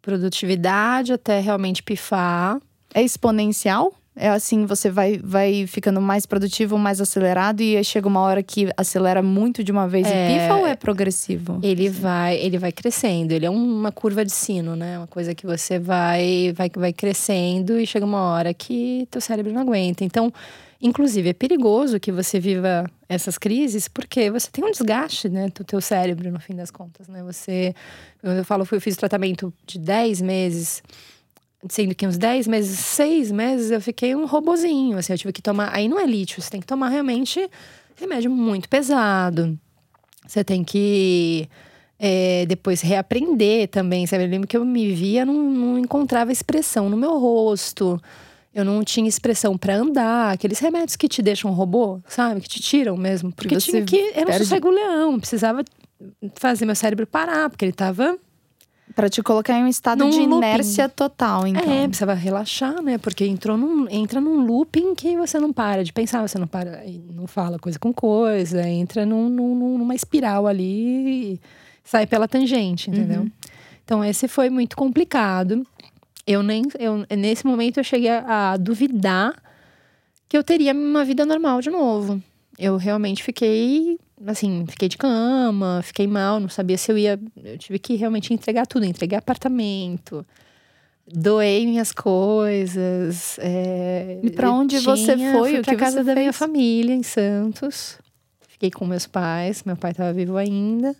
[0.01, 2.59] produtividade até realmente pifar.
[2.97, 3.93] É exponencial?
[4.15, 8.67] É assim, você vai, vai ficando mais produtivo, mais acelerado e chega uma hora que
[8.75, 10.09] acelera muito de uma vez É.
[10.09, 11.59] e pifa ou é progressivo?
[11.61, 13.33] Ele vai, ele vai crescendo.
[13.33, 14.97] Ele é uma curva de sino, né?
[14.97, 19.53] Uma coisa que você vai, vai, vai crescendo e chega uma hora que teu cérebro
[19.53, 20.03] não aguenta.
[20.03, 20.33] Então,
[20.81, 25.63] inclusive, é perigoso que você viva essas crises porque você tem um desgaste, né, do
[25.63, 27.21] teu cérebro no fim das contas, né?
[27.21, 27.75] Você,
[28.23, 30.81] eu falo, eu fiz tratamento de 10 meses.
[31.69, 34.97] Sendo que uns 10 meses, 6 meses, eu fiquei um robozinho.
[34.97, 35.73] Assim, eu tive que tomar.
[35.73, 37.49] Aí não é lítio, você tem que tomar realmente
[37.95, 39.57] remédio muito pesado.
[40.27, 41.49] Você tem que
[41.99, 44.23] é, depois reaprender também, sabe?
[44.23, 47.99] Eu lembro que eu me via, não, não encontrava expressão no meu rosto.
[48.53, 50.33] Eu não tinha expressão pra andar.
[50.33, 52.41] Aqueles remédios que te deixam robô, sabe?
[52.41, 53.31] Que te tiram mesmo.
[53.31, 54.11] Porque tinha que.
[54.13, 55.19] Era um sossego-leão.
[55.19, 55.63] Precisava
[56.35, 58.17] fazer meu cérebro parar, porque ele tava
[58.95, 60.37] Pra te colocar em um estado Num de looping.
[60.37, 61.71] inércia total, então.
[61.71, 62.97] É, precisava relaxar, né?
[62.97, 66.83] Porque entrou num, entra num looping que você não para de pensar, você não para,
[67.13, 71.41] não fala coisa com coisa, entra num, num- numa espiral ali e
[71.83, 73.27] sai pela tangente, entendeu?
[73.85, 75.65] Então esse foi muito complicado.
[76.25, 79.33] Eu nem, eu, nesse momento eu cheguei a, a duvidar
[80.27, 82.21] que eu teria uma vida normal de novo.
[82.57, 87.19] Eu realmente fiquei, assim, fiquei de cama, fiquei mal, não sabia se eu ia.
[87.43, 90.25] Eu tive que realmente entregar tudo, entreguei apartamento,
[91.07, 93.37] doei minhas coisas.
[93.39, 95.51] é, E pra eu onde você tinha- foi?
[95.51, 96.37] Fui O pra que casa você da minha fez?
[96.37, 97.99] família em Santos.
[98.47, 100.95] Fiquei com meus pais, meu pai estava vivo ainda.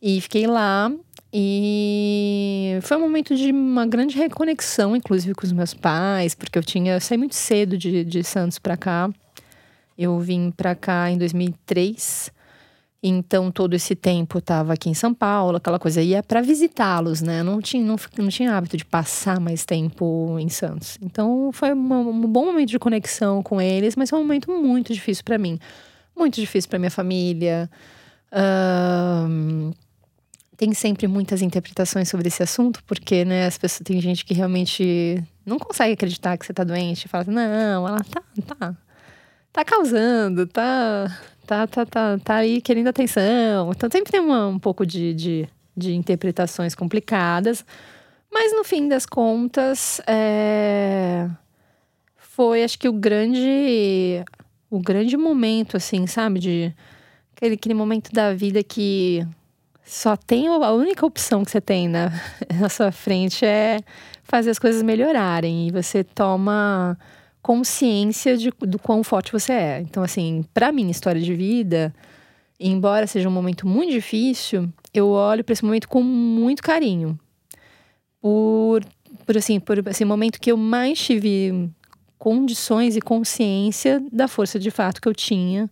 [0.00, 0.90] E fiquei lá.
[1.32, 6.62] E foi um momento de uma grande reconexão, inclusive com os meus pais, porque eu
[6.64, 9.10] tinha eu saí muito cedo de, de Santos para cá.
[10.02, 12.32] Eu vim para cá em 2003.
[13.02, 16.00] Então, todo esse tempo eu tava aqui em São Paulo, aquela coisa.
[16.00, 17.42] Ia para visitá-los, né?
[17.42, 20.96] Não tinha, não, não tinha hábito de passar mais tempo em Santos.
[21.02, 24.92] Então, foi uma- um bom momento de conexão com eles, mas foi um momento muito
[24.94, 25.58] difícil para mim.
[26.16, 27.70] Muito difícil para minha família.
[30.56, 35.22] Tem sempre muitas interpretações sobre esse assunto, porque, né, as pessoas, tem gente que realmente
[35.44, 37.08] não consegue acreditar que você tá doente.
[37.08, 38.76] Fala, não, ela tá, tá,
[39.52, 43.70] tá causando, tá, tá, tá, tá, tá aí querendo atenção.
[43.70, 47.64] Então sempre tem uma- um pouco de, de, de interpretações complicadas.
[48.32, 51.28] Mas no fim das contas, é,
[52.16, 54.24] foi acho que o grande,
[54.70, 56.38] o grande momento, assim, sabe?
[56.38, 56.74] De
[57.36, 59.26] aquele, aquele momento da vida que
[59.84, 62.12] só tem a única opção que você tem na,
[62.60, 63.80] na sua frente é
[64.22, 66.96] fazer as coisas melhorarem e você toma
[67.42, 69.80] consciência de, do quão forte você é.
[69.80, 71.94] Então, assim, para minha história de vida,
[72.58, 77.18] embora seja um momento muito difícil, eu olho para esse momento com muito carinho.
[78.20, 78.84] Por,
[79.24, 81.70] por assim, por esse momento que eu mais tive
[82.18, 85.70] condições e consciência da força de fato que eu tinha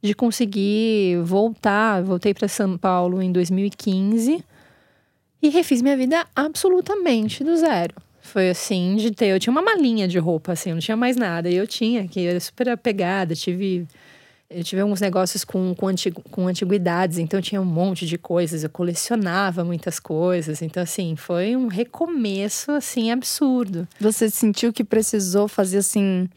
[0.00, 2.02] de conseguir voltar.
[2.02, 4.44] Voltei para São Paulo em 2015
[5.42, 7.94] e refiz minha vida absolutamente do zero.
[8.28, 9.28] Foi assim, de ter.
[9.28, 11.48] Eu tinha uma malinha de roupa, assim, não tinha mais nada.
[11.48, 13.86] E eu tinha, que era super apegada, tive.
[14.50, 18.64] Eu tive alguns negócios com, com, antigu, com antiguidades, então tinha um monte de coisas,
[18.64, 20.62] eu colecionava muitas coisas.
[20.62, 23.86] Então, assim, foi um recomeço, assim, absurdo.
[24.00, 26.28] Você sentiu que precisou fazer assim,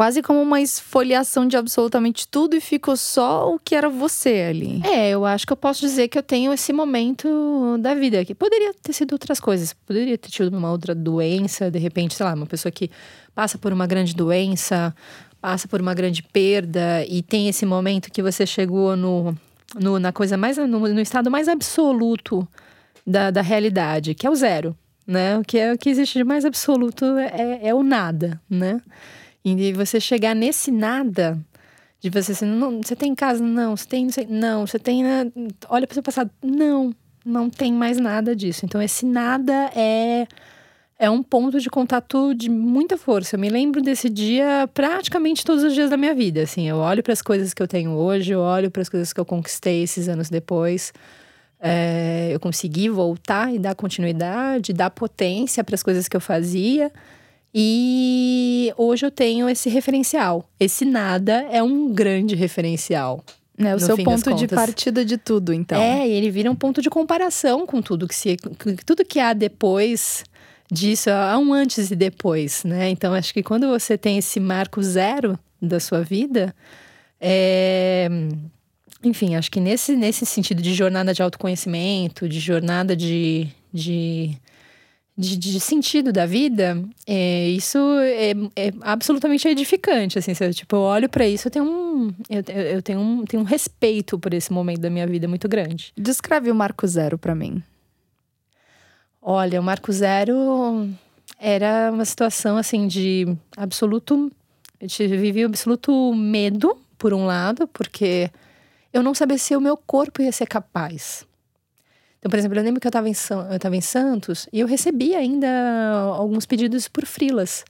[0.00, 4.80] quase como uma esfoliação de absolutamente tudo e ficou só o que era você ali.
[4.82, 8.34] É, eu acho que eu posso dizer que eu tenho esse momento da vida que
[8.34, 9.74] poderia ter sido outras coisas.
[9.74, 12.90] Poderia ter tido uma outra doença, de repente, sei lá, uma pessoa que
[13.34, 14.94] passa por uma grande doença,
[15.38, 19.36] passa por uma grande perda e tem esse momento que você chegou no,
[19.78, 22.48] no na coisa mais no, no estado mais absoluto
[23.06, 24.74] da, da realidade, que é o zero,
[25.06, 25.36] né?
[25.36, 28.80] O que é o que existe de mais absoluto é, é o nada, né?
[29.44, 31.38] E você chegar nesse nada
[32.00, 33.42] de você assim, não, você tem casa?
[33.42, 33.76] Não.
[33.76, 34.66] Você tem, não.
[34.66, 35.30] Você tem, né?
[35.68, 36.30] olha para o seu passado.
[36.42, 38.64] Não, não tem mais nada disso.
[38.64, 40.26] Então esse nada é
[41.00, 43.34] é um ponto de contato de muita força.
[43.34, 46.42] Eu me lembro desse dia praticamente todos os dias da minha vida.
[46.42, 49.10] Assim, eu olho para as coisas que eu tenho hoje, eu olho para as coisas
[49.10, 50.92] que eu conquistei esses anos depois.
[51.58, 56.92] É, eu consegui voltar e dar continuidade, dar potência para as coisas que eu fazia.
[57.54, 60.48] E hoje eu tenho esse referencial.
[60.58, 63.24] Esse nada é um grande referencial.
[63.58, 65.78] Né, o seu ponto de partida de tudo, então.
[65.78, 68.38] É, e ele vira um ponto de comparação com tudo que se
[68.86, 70.24] tudo que há depois
[70.72, 72.88] disso, há um antes e depois, né?
[72.88, 76.54] Então acho que quando você tem esse marco zero da sua vida,
[77.20, 78.08] é...
[79.02, 84.38] enfim, acho que nesse, nesse sentido de jornada de autoconhecimento, de jornada de, de,
[85.20, 90.76] de, de sentido da vida, é, isso é, é, absolutamente edificante, assim, se eu, tipo,
[90.76, 94.32] eu olho para isso, eu tenho um eu, eu tenho um, tenho um respeito por
[94.32, 95.92] esse momento da minha vida muito grande.
[95.96, 97.62] Descreve o marco zero para mim.
[99.20, 100.88] Olha, o marco zero
[101.38, 104.32] era uma situação assim de absoluto
[104.80, 108.30] eu vivi absoluto medo, por um lado, porque
[108.92, 111.26] eu não sabia se o meu corpo ia ser capaz
[112.20, 113.14] então, por exemplo, eu lembro que eu estava em,
[113.64, 115.48] eu em Santos e eu recebia ainda
[116.14, 117.64] alguns pedidos por frilas.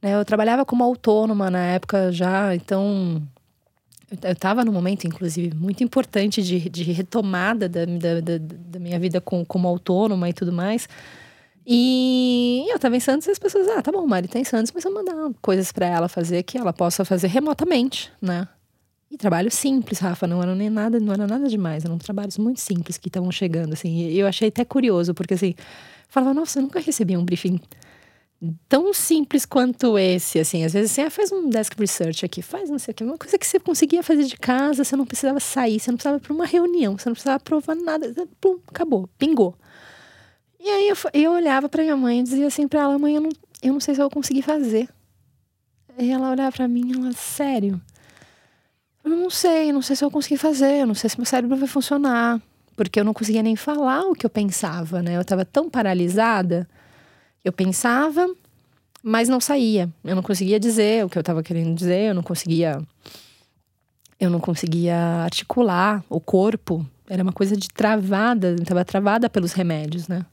[0.00, 0.14] Né?
[0.14, 3.22] Eu trabalhava como autônoma na época já, então
[4.22, 8.98] eu estava num momento, inclusive, muito importante de, de retomada da, da, da, da minha
[8.98, 10.88] vida com, como autônoma e tudo mais.
[11.66, 14.72] E eu estava em Santos e as pessoas, ah, tá bom, Mari tá em Santos,
[14.74, 18.48] mas eu mandar coisas para ela fazer que ela possa fazer remotamente, né?
[19.14, 22.60] E trabalho simples, Rafa, não era nem nada, não era nada demais, eram trabalhos muito
[22.60, 24.08] simples que estavam chegando, assim.
[24.08, 25.54] E eu achei até curioso, porque assim,
[26.08, 27.60] falava, nossa, eu nunca recebi um briefing
[28.68, 30.64] tão simples quanto esse, assim.
[30.64, 33.16] Às vezes assim, ah, faz um desk research aqui, faz não sei o que, uma
[33.16, 36.32] coisa que você conseguia fazer de casa, você não precisava sair, você não precisava para
[36.32, 39.54] uma reunião, você não precisava provar nada, pum, acabou, pingou.
[40.58, 43.20] E aí eu, eu olhava para minha mãe e dizia assim para ela, mãe, eu
[43.20, 43.30] não,
[43.62, 44.88] eu não sei se eu vou conseguir fazer.
[45.96, 47.80] E ela olhava para mim, ela, sério?
[49.04, 51.68] Eu não sei, não sei se eu consegui fazer, não sei se meu cérebro vai
[51.68, 52.40] funcionar.
[52.74, 55.16] Porque eu não conseguia nem falar o que eu pensava, né?
[55.16, 56.66] Eu estava tão paralisada.
[57.44, 58.26] Eu pensava,
[59.02, 59.90] mas não saía.
[60.02, 62.80] Eu não conseguia dizer o que eu estava querendo dizer, eu não conseguia.
[64.18, 66.84] Eu não conseguia articular o corpo.
[67.06, 70.24] Era uma coisa de travada, estava travada pelos remédios, né?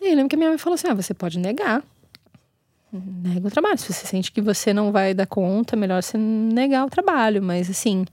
[0.00, 1.84] E eu lembro que a minha mãe falou assim: ah, você pode negar
[2.92, 3.78] nega o trabalho.
[3.78, 7.42] Se você sente que você não vai dar conta, melhor você negar o trabalho.
[7.42, 8.04] Mas assim.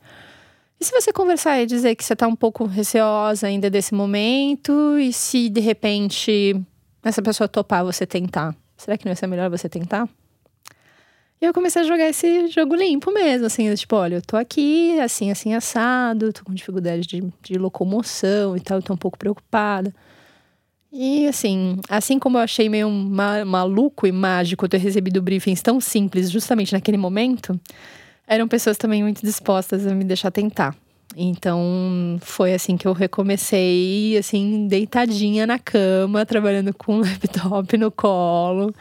[0.80, 4.98] E se você conversar e dizer que você tá um pouco receosa ainda desse momento,
[5.00, 6.62] e se de repente
[7.02, 10.10] essa pessoa topar você tentar, será que não ia ser melhor você tentar?
[11.42, 14.98] E eu comecei a jogar esse jogo limpo mesmo, assim, tipo, olha, eu tô aqui,
[15.02, 19.94] assim, assim, assado, tô com dificuldade de, de locomoção e tal, tô um pouco preocupada.
[20.96, 25.82] E assim, assim como eu achei meio ma maluco e mágico ter recebido briefings tão
[25.82, 27.60] simples justamente naquele momento,
[28.28, 30.76] eram pessoas também muito dispostas a me deixar tentar.
[31.16, 37.92] Então, foi assim que eu recomecei, assim, deitadinha na cama, trabalhando com o laptop no
[37.92, 38.74] colo.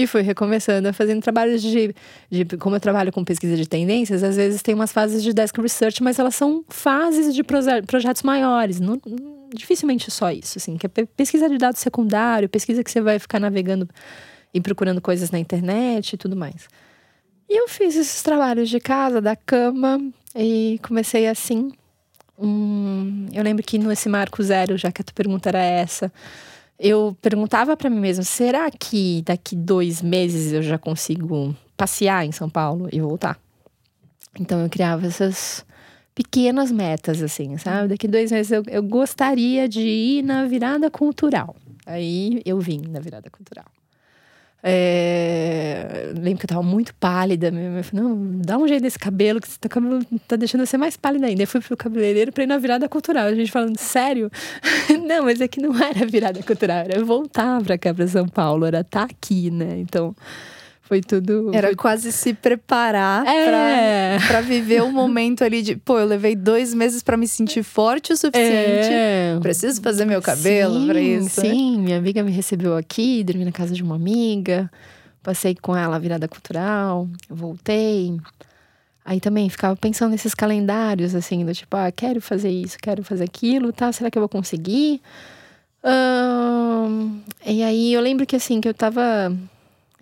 [0.00, 1.94] E fui recomeçando fazendo trabalhos de,
[2.30, 2.44] de.
[2.56, 6.02] Como eu trabalho com pesquisa de tendências, às vezes tem umas fases de desk research,
[6.02, 8.80] mas elas são fases de proje projetos maiores.
[8.80, 8.98] Não,
[9.54, 13.38] dificilmente só isso, assim, que é pesquisa de dados secundário, pesquisa que você vai ficar
[13.38, 13.86] navegando
[14.54, 16.66] e procurando coisas na internet e tudo mais.
[17.46, 20.00] E eu fiz esses trabalhos de casa, da cama,
[20.34, 21.72] e comecei assim.
[22.38, 26.10] Um, eu lembro que nesse marco zero, já que a tua pergunta era essa,
[26.80, 32.32] eu perguntava para mim mesma: será que daqui dois meses eu já consigo passear em
[32.32, 33.38] São Paulo e voltar?
[34.38, 35.64] Então eu criava essas
[36.14, 37.88] pequenas metas, assim, sabe?
[37.88, 41.54] Daqui dois meses eu, eu gostaria de ir na virada cultural.
[41.84, 43.66] Aí eu vim na virada cultural.
[44.62, 47.50] É, lembro que eu tava muito pálida.
[47.50, 49.68] Minha falou, não, dá um jeito desse cabelo, que você tá,
[50.28, 51.42] tá deixando você mais pálida ainda.
[51.42, 53.26] Eu fui pro cabeleireiro pra ir na virada cultural.
[53.26, 54.30] A gente falando, sério?
[55.06, 58.66] não, mas é que não era virada cultural, era voltar pra cá, pra São Paulo,
[58.66, 59.78] era tá aqui, né?
[59.78, 60.14] Então.
[60.90, 61.52] Foi tudo.
[61.54, 64.18] Era quase se preparar é.
[64.18, 67.62] pra, pra viver o momento ali de, pô, eu levei dois meses para me sentir
[67.62, 68.88] forte o suficiente.
[68.90, 69.38] É.
[69.40, 71.40] Preciso fazer meu cabelo sim, pra isso.
[71.42, 71.48] Né?
[71.48, 74.68] Sim, minha amiga me recebeu aqui, dormi na casa de uma amiga,
[75.22, 78.16] passei com ela a virada cultural, voltei.
[79.04, 83.22] Aí também ficava pensando nesses calendários, assim, do tipo, ah, quero fazer isso, quero fazer
[83.22, 83.92] aquilo, tá?
[83.92, 85.00] Será que eu vou conseguir?
[87.46, 89.32] E aí eu lembro que assim, que eu tava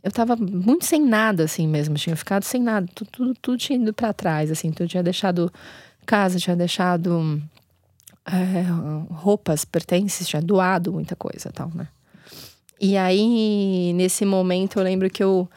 [0.02, 1.96] eu tava muito sem nada, assim mesmo.
[1.96, 2.86] Tinha ficado sem nada.
[2.94, 4.70] Tudo, tudo, tudo tinha ido para trás, assim.
[4.70, 5.52] Tudo tinha deixado
[6.06, 7.42] casa, tinha deixado
[8.26, 8.62] é,
[9.10, 11.88] roupas, pertences, tinha doado muita coisa tal, né?
[12.80, 15.48] E aí, nesse momento, eu lembro que eu.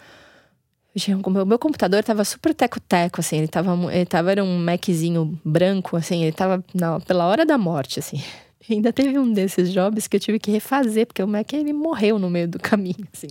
[1.24, 3.38] O meu, meu computador tava super teco-teco, assim.
[3.38, 4.32] Ele tava, ele tava.
[4.32, 6.24] Era um Maczinho branco, assim.
[6.24, 8.22] Ele tava não, pela hora da morte, assim.
[8.70, 12.18] Ainda teve um desses jobs que eu tive que refazer, porque o Mac ele morreu
[12.18, 13.30] no meio do caminho, assim.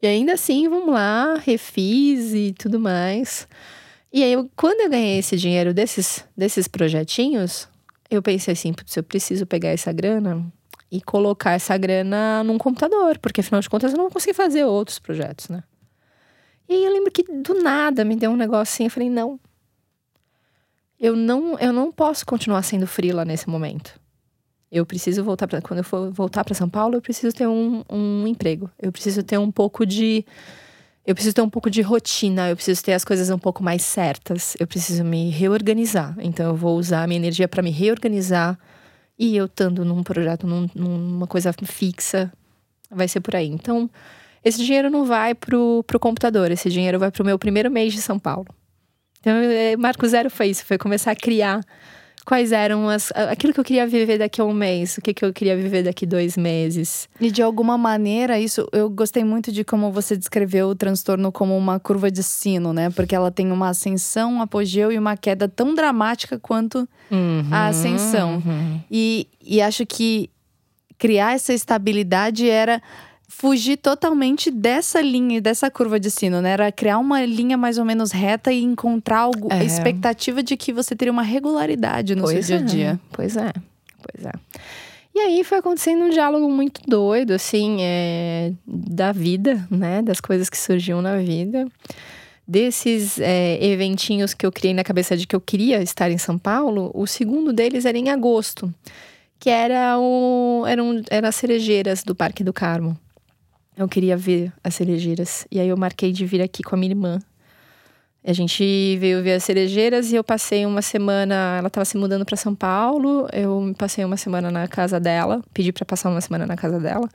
[0.00, 3.48] E ainda assim, vamos lá, refiz e tudo mais.
[4.12, 7.68] E aí, eu, quando eu ganhei esse dinheiro desses, desses projetinhos,
[8.10, 10.44] eu pensei assim, eu preciso pegar essa grana
[10.90, 14.64] e colocar essa grana num computador, porque afinal de contas eu não vou conseguir fazer
[14.64, 15.62] outros projetos, né?
[16.68, 19.38] E aí eu lembro que do nada me deu um negócio assim, eu falei, não.
[20.98, 24.00] Eu não, eu não posso continuar sendo frila nesse momento.
[24.70, 27.82] Eu preciso voltar para quando eu for voltar para São Paulo, eu preciso ter um,
[27.90, 28.70] um emprego.
[28.80, 30.24] Eu preciso ter um pouco de
[31.06, 33.82] eu preciso ter um pouco de rotina, eu preciso ter as coisas um pouco mais
[33.82, 36.16] certas, eu preciso me reorganizar.
[36.18, 38.58] Então eu vou usar a minha energia para me reorganizar
[39.18, 42.32] e eu estando num projeto, num, numa coisa fixa,
[42.90, 43.46] vai ser por aí.
[43.46, 43.88] Então,
[44.44, 48.02] esse dinheiro não vai pro, pro computador, esse dinheiro vai pro meu primeiro mês de
[48.02, 48.46] São Paulo.
[49.20, 51.60] Então, é, Marco Zero foi isso, foi começar a criar
[52.26, 55.24] quais eram as, aquilo que eu queria viver daqui a um mês, o que, que
[55.24, 57.08] eu queria viver daqui a dois meses.
[57.20, 61.56] E de alguma maneira, isso eu gostei muito de como você descreveu o transtorno como
[61.56, 62.90] uma curva de sino, né?
[62.90, 67.68] Porque ela tem uma ascensão, um apogeu e uma queda tão dramática quanto uhum, a
[67.68, 68.42] ascensão.
[68.44, 68.80] Uhum.
[68.90, 70.28] E, e acho que
[70.98, 72.82] criar essa estabilidade era
[73.38, 76.52] fugir totalmente dessa linha, dessa curva de sino, né?
[76.52, 79.60] Era criar uma linha mais ou menos reta e encontrar algo, É.
[79.60, 83.00] a expectativa de que você teria uma regularidade no Pois seu dia a é, dia.
[83.12, 83.52] Pois é,
[84.00, 84.32] pois é.
[85.14, 90.00] E aí foi acontecendo um diálogo muito doido, assim, é, da vida, né?
[90.00, 91.66] Das coisas que surgiam na vida.
[92.48, 96.38] Desses é, eventinhos que eu criei na cabeça de que eu queria estar em São
[96.38, 98.72] Paulo, o segundo deles era em agosto,
[99.38, 102.96] que era, o, eram, eram as cerejeiras do Parque do Carmo.
[103.76, 105.46] Eu queria ver as cerejeiras.
[105.50, 107.18] E aí eu marquei de vir aqui com a minha irmã.
[108.24, 111.56] A gente veio ver as cerejeiras e eu passei uma semana.
[111.58, 113.28] Ela estava se mudando para São Paulo.
[113.32, 115.42] Eu passei uma semana na casa dela.
[115.52, 117.08] Pedi para passar uma semana na casa dela.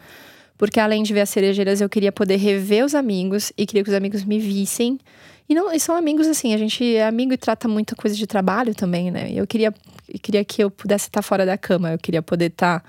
[0.57, 3.89] Porque além de ver as cerejeiras, eu queria poder rever os amigos e queria que
[3.89, 4.99] os amigos me vissem.
[5.49, 8.26] E não, e são amigos assim, a gente é amigo e trata muita coisa de
[8.26, 9.32] trabalho também, né?
[9.34, 9.74] Eu queria,
[10.07, 12.84] eu queria que eu pudesse estar fora da cama, eu queria poder estar.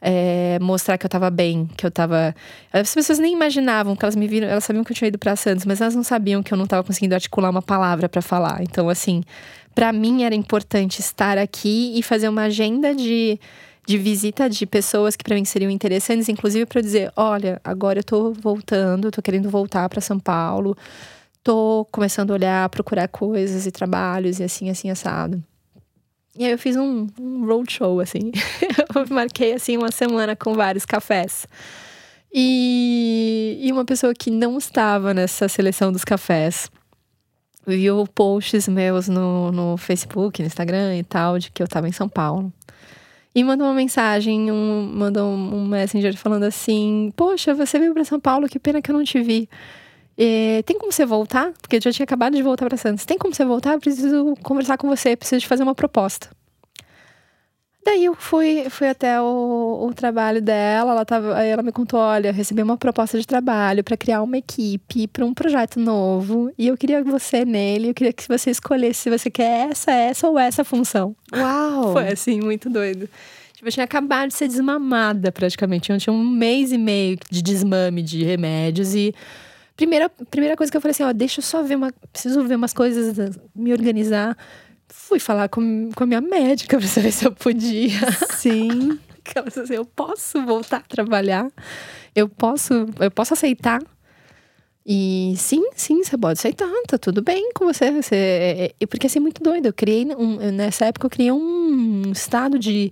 [0.00, 2.34] É, mostrar que eu tava bem, que eu tava.
[2.72, 5.34] As pessoas nem imaginavam que elas me viram, elas sabiam que eu tinha ido pra
[5.36, 8.62] Santos, mas elas não sabiam que eu não tava conseguindo articular uma palavra pra falar.
[8.62, 9.22] Então, assim,
[9.74, 13.40] pra mim era importante estar aqui e fazer uma agenda de,
[13.86, 18.04] de visita de pessoas que pra mim seriam interessantes, inclusive eu dizer: olha, agora eu
[18.04, 20.76] tô voltando, tô querendo voltar pra São Paulo,
[21.42, 25.42] tô começando a olhar, procurar coisas e trabalhos e assim, assim, assado.
[26.38, 28.30] E aí eu fiz um, um roadshow, assim.
[28.94, 31.48] eu marquei, assim, uma semana com vários cafés.
[32.32, 36.70] E, e uma pessoa que não estava nessa seleção dos cafés
[37.66, 41.92] viu posts meus no, no Facebook, no Instagram e tal, de que eu estava em
[41.92, 42.52] São Paulo.
[43.34, 48.18] E mandou uma mensagem, um, mandou um messenger falando assim: Poxa, você veio para São
[48.18, 49.48] Paulo, que pena que eu não te vi.
[50.20, 51.52] É, tem como você voltar?
[51.62, 53.04] Porque eu já tinha acabado de voltar para Santos.
[53.04, 53.74] Tem como você voltar?
[53.74, 56.28] Eu preciso conversar com você, preciso te fazer uma proposta.
[57.84, 61.98] Daí eu fui, fui até o, o trabalho dela, ela tava, aí ela me contou,
[61.98, 66.52] olha, eu recebi uma proposta de trabalho para criar uma equipe para um projeto novo
[66.58, 70.28] e eu queria você nele, eu queria que você escolhesse se você quer essa, essa
[70.28, 71.16] ou essa função.
[71.32, 71.92] Uau!
[71.94, 73.08] Foi assim, muito doido.
[73.54, 75.90] Tipo, eu tinha acabado de ser desmamada praticamente.
[75.90, 79.14] Eu tinha um mês e meio de desmame de remédios e
[79.78, 82.56] primeira, primeira coisa que eu falei assim, ó, deixa eu só ver uma, preciso ver
[82.56, 84.36] umas coisas, me organizar.
[84.88, 88.00] Fui falar com, com a minha médica pra saber se eu podia.
[88.30, 88.98] Sim.
[89.34, 91.48] Ela disse assim, eu posso voltar a trabalhar?
[92.14, 93.80] Eu posso, eu posso aceitar?
[94.84, 97.92] E sim, sim, você pode aceitar, tá tudo bem com você.
[97.92, 99.66] você e porque assim, muito doido.
[99.66, 102.90] Eu criei, um, nessa época, eu criei um estado de,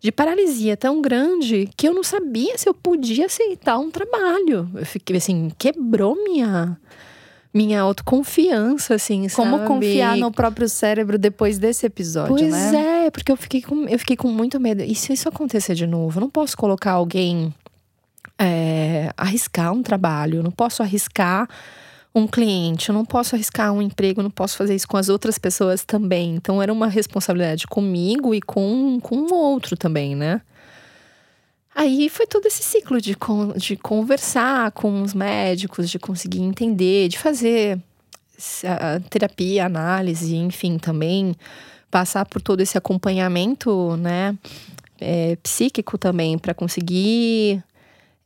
[0.00, 4.70] de paralisia tão grande que eu não sabia se eu podia aceitar um trabalho.
[4.74, 6.78] Eu fiquei assim, quebrou minha,
[7.52, 9.66] minha autoconfiança, assim, Como sabe?
[9.66, 13.06] confiar no próprio cérebro depois desse episódio, Pois né?
[13.06, 14.82] é, porque eu fiquei, com, eu fiquei com muito medo.
[14.82, 16.18] E se isso acontecer de novo?
[16.18, 17.52] Eu não posso colocar alguém.
[18.38, 21.48] é, arriscar um trabalho, eu não posso arriscar
[22.18, 25.38] um cliente, eu não posso arriscar um emprego, não posso fazer isso com as outras
[25.38, 26.34] pessoas também.
[26.34, 30.40] Então era uma responsabilidade comigo e com, com o outro também, né?
[31.74, 37.08] Aí foi todo esse ciclo de, con de conversar com os médicos, de conseguir entender,
[37.08, 37.78] de fazer
[39.10, 41.36] terapia, análise, enfim, também
[41.90, 44.36] passar por todo esse acompanhamento, né,
[45.00, 47.62] é, psíquico também, para conseguir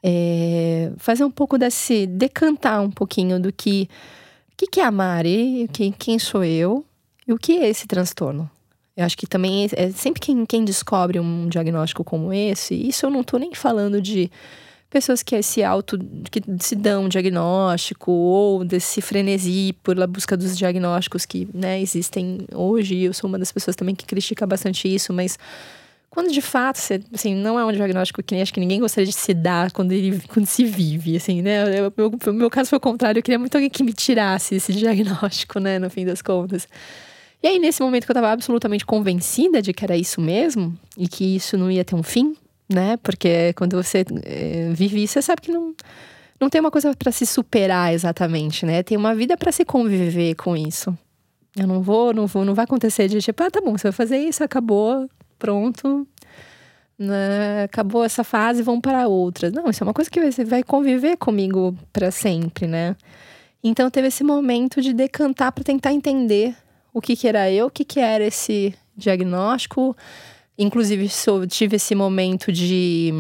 [0.03, 3.89] é, fazer um pouco desse, decantar um pouquinho do que,
[4.57, 6.85] que, é a Mari, o que, quem sou eu
[7.27, 8.51] e o que é esse transtorno.
[8.97, 13.07] Eu acho que também é é sempre quem, quem descobre um diagnóstico como esse, isso
[13.07, 14.31] eu não tô nem falando de
[14.91, 15.97] pessoas que se auto
[16.31, 21.81] que se dão um diagnóstico ou desse frenesi por a busca dos diagnósticos que né,
[21.81, 22.99] existem hoje.
[22.99, 25.39] Eu sou uma das pessoas também que critica bastante isso, mas
[26.11, 29.07] quando de fato você, assim, não é um diagnóstico que nem acho que ninguém gostaria
[29.07, 31.79] de se dar quando ele quando se vive, assim, né?
[31.79, 34.73] Eu- meu, meu caso foi o contrário, eu queria muito alguém que me tirasse esse
[34.75, 36.67] diagnóstico, né, no fim das contas.
[37.43, 41.09] E aí, nesse momento que eu estava absolutamente convencida de que era isso mesmo e
[41.09, 42.37] que isso não ia ter um fim,
[42.69, 42.99] né?
[43.03, 45.75] Porque quando você é, vive isso, você sabe que não,
[46.39, 48.83] não tem uma coisa para se superar exatamente, né?
[48.83, 50.95] Tem uma vida para se conviver com isso.
[51.57, 53.93] Eu não vou, não vou, não vai acontecer de tipo, ah, tá bom, você vai
[53.93, 55.09] fazer isso, acabou,
[55.41, 56.07] pronto.
[56.97, 57.65] Né?
[57.65, 59.51] Acabou essa fase, vamos para outra.
[59.51, 62.95] Não, isso é uma coisa que você vai conviver comigo para sempre, né?
[63.65, 66.55] Então teve esse momento de decantar para tentar entender
[66.93, 69.97] o que, que era eu, o que, que era esse diagnóstico.
[70.59, 71.09] Inclusive,
[71.49, 73.13] tive esse momento de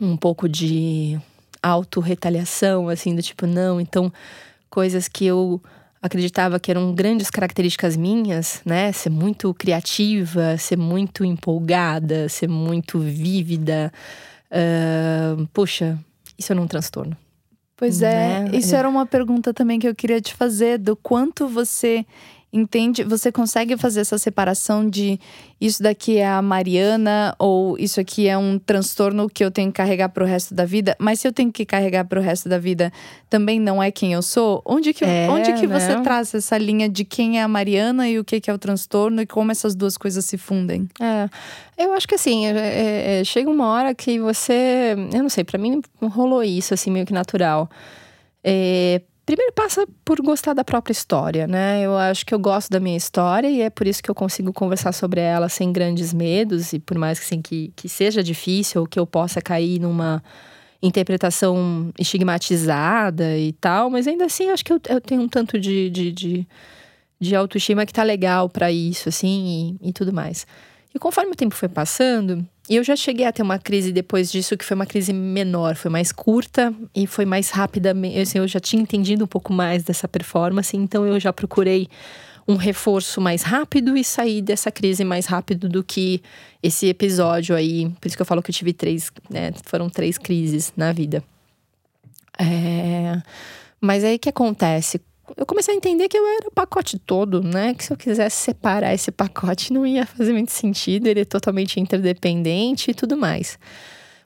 [0.00, 1.18] um pouco de
[1.62, 4.12] autorretaliação, assim, do tipo, não, então,
[4.70, 5.60] coisas que eu
[6.06, 8.92] acreditava que eram grandes características minhas, né?
[8.92, 13.92] Ser muito criativa, ser muito empolgada, ser muito vívida.
[14.50, 15.98] Uh, puxa,
[16.38, 17.16] isso era um transtorno.
[17.76, 18.50] Pois é, né?
[18.54, 22.06] isso era uma pergunta também que eu queria te fazer, do quanto você
[22.52, 25.18] entende, você consegue fazer essa separação de
[25.60, 29.76] isso daqui é a Mariana ou isso aqui é um transtorno que eu tenho que
[29.76, 32.48] carregar para o resto da vida, mas se eu tenho que carregar para o resto
[32.48, 32.92] da vida,
[33.28, 34.62] também não é quem eu sou?
[34.64, 35.78] Onde que, é, onde que né?
[35.78, 38.58] você traz essa linha de quem é a Mariana e o que, que é o
[38.58, 40.88] transtorno e como essas duas coisas se fundem?
[41.00, 41.28] É,
[41.78, 45.44] eu acho que assim, é, é, é chega uma hora que você, eu não sei,
[45.44, 47.68] para mim rolou isso assim meio que natural.
[48.44, 51.82] É, Primeiro passa por gostar da própria história, né?
[51.82, 54.52] Eu acho que eu gosto da minha história e é por isso que eu consigo
[54.52, 58.82] conversar sobre ela sem grandes medos e por mais que, assim, que, que seja difícil
[58.82, 60.22] ou que eu possa cair numa
[60.80, 65.90] interpretação estigmatizada e tal, mas ainda assim acho que eu, eu tenho um tanto de,
[65.90, 66.46] de, de,
[67.18, 70.46] de autoestima que tá legal para isso, assim, e, e tudo mais.
[70.96, 74.56] E conforme o tempo foi passando, eu já cheguei a ter uma crise depois disso,
[74.56, 77.94] que foi uma crise menor, foi mais curta e foi mais rápida.
[78.22, 81.86] Assim, eu já tinha entendido um pouco mais dessa performance, então eu já procurei
[82.48, 86.22] um reforço mais rápido e sair dessa crise mais rápido do que
[86.62, 87.90] esse episódio aí.
[88.00, 89.52] Por isso que eu falo que eu tive três, né?
[89.66, 91.22] Foram três crises na vida.
[92.38, 93.20] É...
[93.78, 94.98] Mas aí que acontece?
[95.36, 97.74] Eu comecei a entender que eu era o pacote todo, né?
[97.74, 101.80] Que se eu quisesse separar esse pacote não ia fazer muito sentido, ele é totalmente
[101.80, 103.58] interdependente e tudo mais.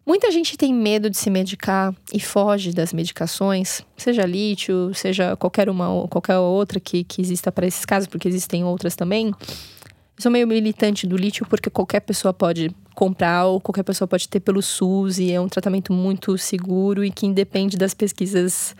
[0.04, 5.68] Muita gente tem medo de se medicar e foge das medicações, seja lítio, seja qualquer
[5.68, 9.28] uma qualquer outra que, que exista para esses casos, porque existem outras também.
[9.28, 14.28] Eu sou meio militante do lítio porque qualquer pessoa pode comprar ou qualquer pessoa pode
[14.28, 18.74] ter pelo SUS e é um tratamento muito seguro e que independe das pesquisas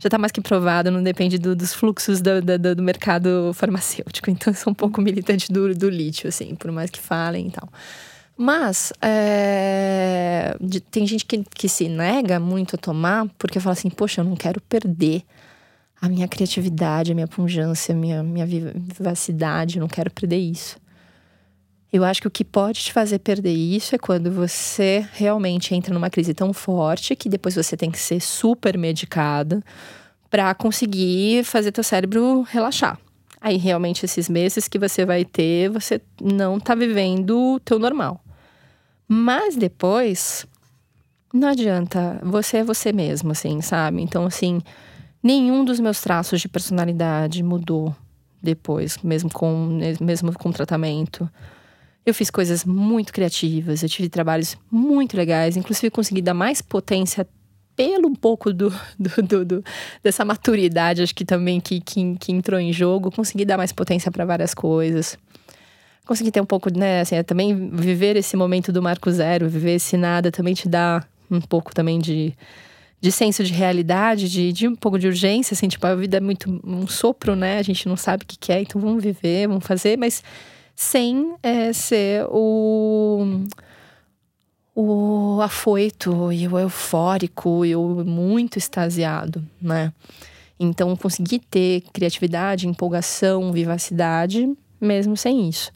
[0.00, 4.30] já está mais que provado, não depende do, dos fluxos do, do, do, mercado farmacêutico.
[4.32, 7.68] Então, sou um pouco militante do, do lítio, assim, por mais que falem e tal.
[8.36, 13.90] Mas é, de, tem gente que, que se nega muito a tomar porque fala assim:
[13.90, 15.22] poxa, eu não quero perder
[16.00, 20.78] a minha criatividade, a minha pungência, a minha, minha vivacidade, eu não quero perder isso.
[21.92, 25.92] Eu acho que o que pode te fazer perder isso é quando você realmente entra
[25.92, 29.62] numa crise tão forte que depois você tem que ser super medicada
[30.30, 32.96] para conseguir fazer teu cérebro relaxar.
[33.40, 38.22] Aí realmente esses meses que você vai ter, você não tá vivendo o teu normal.
[39.08, 40.46] Mas depois
[41.32, 44.00] não adianta, você é você mesmo, assim, sabe?
[44.00, 44.60] Então assim,
[45.20, 47.96] nenhum dos meus traços de personalidade mudou
[48.40, 51.28] depois, mesmo com mesmo com tratamento.
[52.04, 57.26] Eu fiz coisas muito criativas, eu tive trabalhos muito legais, inclusive consegui dar mais potência
[57.76, 59.64] pelo um pouco do, do, do, do,
[60.02, 64.10] dessa maturidade, acho que também que, que, que entrou em jogo, consegui dar mais potência
[64.10, 65.18] para várias coisas.
[66.06, 69.76] Consegui ter um pouco, né, assim, é também viver esse momento do marco zero, viver
[69.76, 72.34] esse nada também te dá um pouco também de,
[73.00, 76.20] de senso de realidade, de, de um pouco de urgência, assim, tipo, a vida é
[76.20, 77.58] muito um sopro, né?
[77.58, 80.22] A gente não sabe o que, que é, então vamos viver, vamos fazer, mas
[80.80, 83.44] sem é, ser o,
[84.74, 89.92] o afoito e o eufórico e o muito extasiado, né?
[90.58, 94.50] Então, consegui ter criatividade, empolgação, vivacidade,
[94.80, 95.70] mesmo sem isso.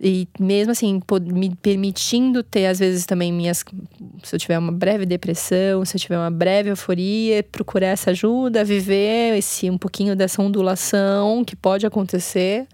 [0.00, 1.00] E mesmo assim,
[1.32, 3.64] me permitindo ter, às vezes, também minhas.
[4.24, 8.64] Se eu tiver uma breve depressão, se eu tiver uma breve euforia, procurar essa ajuda,
[8.64, 12.66] viver esse um pouquinho dessa ondulação que pode acontecer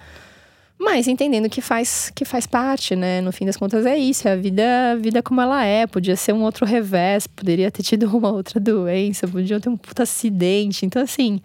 [0.80, 3.20] mas entendendo que faz, que faz parte, né?
[3.20, 5.86] No fim das contas é isso, é a vida, a vida como ela é.
[5.86, 10.04] Podia ser um outro revés, poderia ter tido uma outra doença, podia ter um puta
[10.04, 10.86] acidente.
[10.86, 11.42] Então, assim,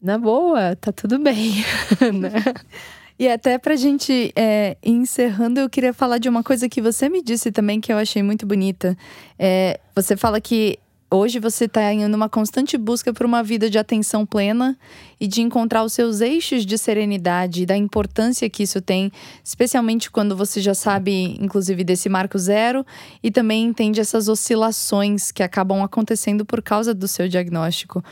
[0.00, 1.62] na boa, tá tudo bem,
[2.18, 2.32] né?
[3.18, 7.22] E até pra gente é, encerrando, eu queria falar de uma coisa que você me
[7.22, 8.96] disse também que eu achei muito bonita.
[9.38, 10.78] É, você fala que
[11.12, 14.76] hoje você está em uma constante busca por uma vida de atenção plena
[15.20, 19.12] e de encontrar os seus eixos de serenidade, da importância que isso tem,
[19.44, 22.84] especialmente quando você já sabe, inclusive, desse marco zero
[23.22, 28.02] e também entende essas oscilações que acabam acontecendo por causa do seu diagnóstico.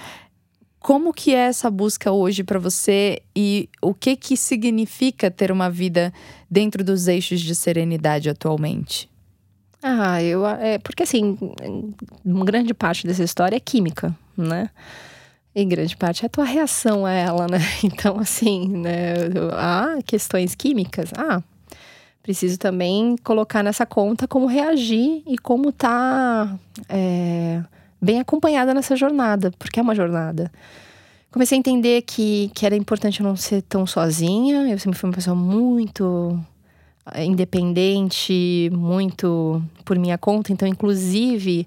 [0.79, 5.71] Como que é essa busca hoje para você e o que que significa ter uma
[5.71, 6.13] vida
[6.51, 9.11] dentro dos eixos de serenidade atualmente?
[9.83, 10.47] Ah, eu.
[10.47, 11.39] É, porque assim,
[12.25, 14.71] grande parte dessa história é química, né?
[15.55, 17.59] E grande parte é a tua reação a ela, né?
[17.83, 19.15] Então, assim, né?
[19.55, 21.11] Há questões químicas.
[21.17, 21.43] Ah,
[22.23, 26.59] preciso também colocar nessa conta como reagir e como tá
[26.89, 27.63] é,
[28.01, 30.53] bem acompanhada nessa jornada, porque é uma jornada.
[31.33, 34.69] Comecei a entender que, que era importante eu não ser tão sozinha.
[34.69, 36.39] Eu sempre fui uma pessoa muito
[37.17, 40.53] independente, muito por minha conta.
[40.53, 41.65] Então, inclusive,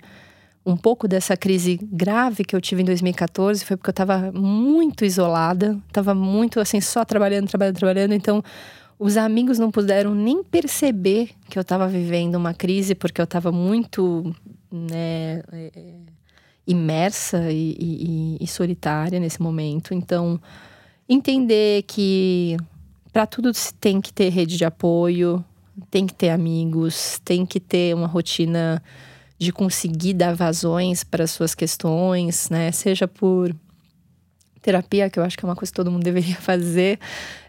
[0.66, 5.04] um pouco dessa crise grave que eu tive em 2014 foi porque eu estava muito
[5.04, 8.14] isolada, estava muito assim, só trabalhando, trabalhando, trabalhando.
[8.14, 8.44] Então,
[8.98, 13.52] os amigos não puderam nem perceber que eu estava vivendo uma crise, porque eu estava
[13.52, 14.34] muito
[14.72, 15.94] né, é, é,
[16.66, 19.94] imersa e, e, e solitária nesse momento.
[19.94, 20.40] Então,
[21.10, 22.56] entender que
[23.14, 25.46] para tudo tem que ter rede de apoio,
[25.92, 28.82] tem que ter amigos, tem que ter uma rotina
[29.38, 32.72] de conseguir dar vazões para suas questões, né?
[32.72, 33.56] Seja por
[34.64, 37.00] terapia, que eu acho que é uma coisa que todo mundo deveria fazer.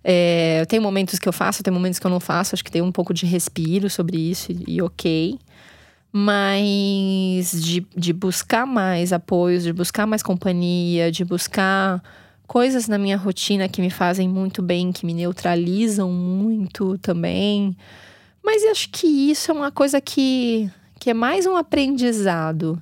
[0.03, 2.55] É, tem momentos que eu faço, tem momentos que eu não faço.
[2.55, 5.39] Acho que tem um pouco de respiro sobre isso e, e ok.
[6.13, 12.03] Mas de, de buscar mais apoios, de buscar mais companhia, de buscar
[12.47, 17.77] coisas na minha rotina que me fazem muito bem, que me neutralizam muito também.
[18.43, 20.71] Mas acho que isso é uma coisa que,
[21.01, 22.81] que é mais um aprendizado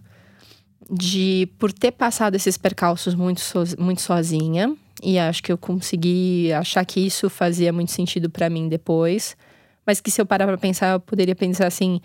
[0.91, 4.75] de por ter passado esses percalços muito, so, muito sozinha.
[5.03, 9.37] E acho que eu consegui achar que isso fazia muito sentido para mim depois.
[9.87, 12.01] Mas que se eu parar pra pensar, eu poderia pensar assim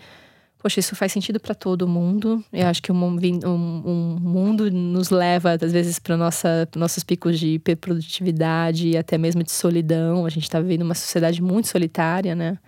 [0.58, 2.44] poxa, isso faz sentido para todo mundo.
[2.52, 7.54] Eu acho que um, um, um mundo nos leva, às vezes, para nossos picos de
[7.54, 10.26] hiperprodutividade e até mesmo de solidão.
[10.26, 12.58] A gente está vivendo uma sociedade muito solitária, né?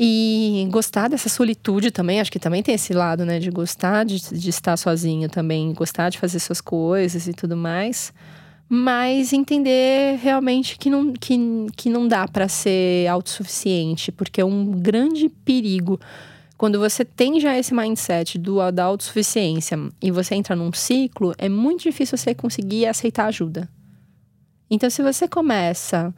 [0.00, 3.40] E gostar dessa solitude também, acho que também tem esse lado, né?
[3.40, 8.12] De gostar de, de estar sozinho também, gostar de fazer suas coisas e tudo mais.
[8.68, 11.36] Mas entender realmente que não, que,
[11.74, 15.98] que não dá para ser autossuficiente, porque é um grande perigo
[16.58, 21.48] quando você tem já esse mindset do, da autossuficiência e você entra num ciclo, é
[21.48, 23.68] muito difícil você conseguir aceitar ajuda.
[24.68, 26.12] Então, se você começa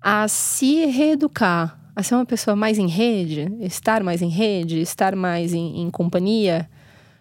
[0.00, 5.14] a se reeducar, a ser uma pessoa mais em rede, estar mais em rede, estar
[5.14, 6.68] mais em, em companhia,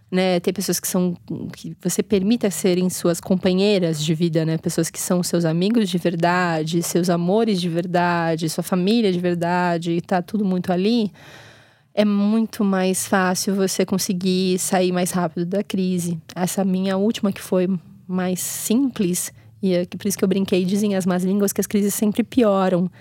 [0.10, 0.40] né?
[0.40, 1.16] Ter pessoas que são
[1.52, 4.58] que você permita serem suas companheiras de vida, né?
[4.58, 9.92] Pessoas que são seus amigos de verdade, seus amores de verdade, sua família de verdade,
[9.92, 11.12] e tá tudo muito ali
[11.98, 16.20] é muito mais fácil você conseguir sair mais rápido da crise.
[16.36, 17.70] Essa minha última, que foi
[18.06, 19.32] mais simples,
[19.64, 22.22] e é por isso que eu brinquei, dizem as más línguas que as crises sempre
[22.22, 22.92] pioram.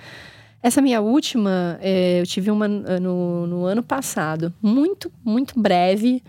[0.62, 6.22] Essa minha última, é, eu tive uma no, no ano passado, muito, muito breve,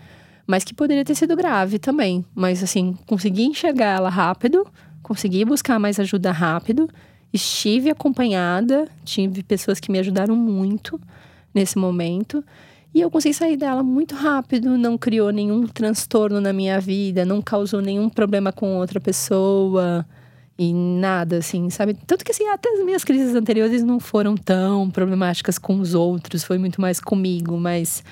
[0.44, 2.24] mas que poderia ter sido grave também.
[2.34, 4.66] Mas assim, consegui enxergar ela rápido,
[5.04, 6.90] consegui buscar mais ajuda rápido,
[7.32, 11.00] estive acompanhada, tive pessoas que me ajudaram muito
[11.56, 12.44] nesse momento.
[12.94, 17.42] E eu consegui sair dela muito rápido, não criou nenhum transtorno na minha vida, não
[17.42, 20.06] causou nenhum problema com outra pessoa
[20.58, 21.94] e nada, assim, sabe?
[22.06, 26.44] Tanto que, assim, até as minhas crises anteriores não foram tão problemáticas com os outros,
[26.44, 28.02] foi muito mais comigo, mas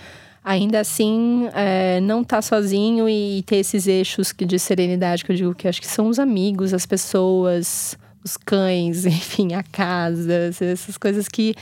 [0.42, 5.36] ainda assim, é, não estar tá sozinho e ter esses eixos de serenidade que eu
[5.36, 10.98] digo que acho que são os amigos, as pessoas, os cães, enfim, a casa, essas
[10.98, 11.54] coisas que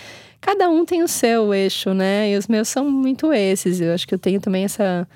[0.43, 2.33] cada um tem o seu eixo, né?
[2.33, 3.81] E os meus são muito esses.
[3.81, 5.09] Eu acho que eu tenho também essa,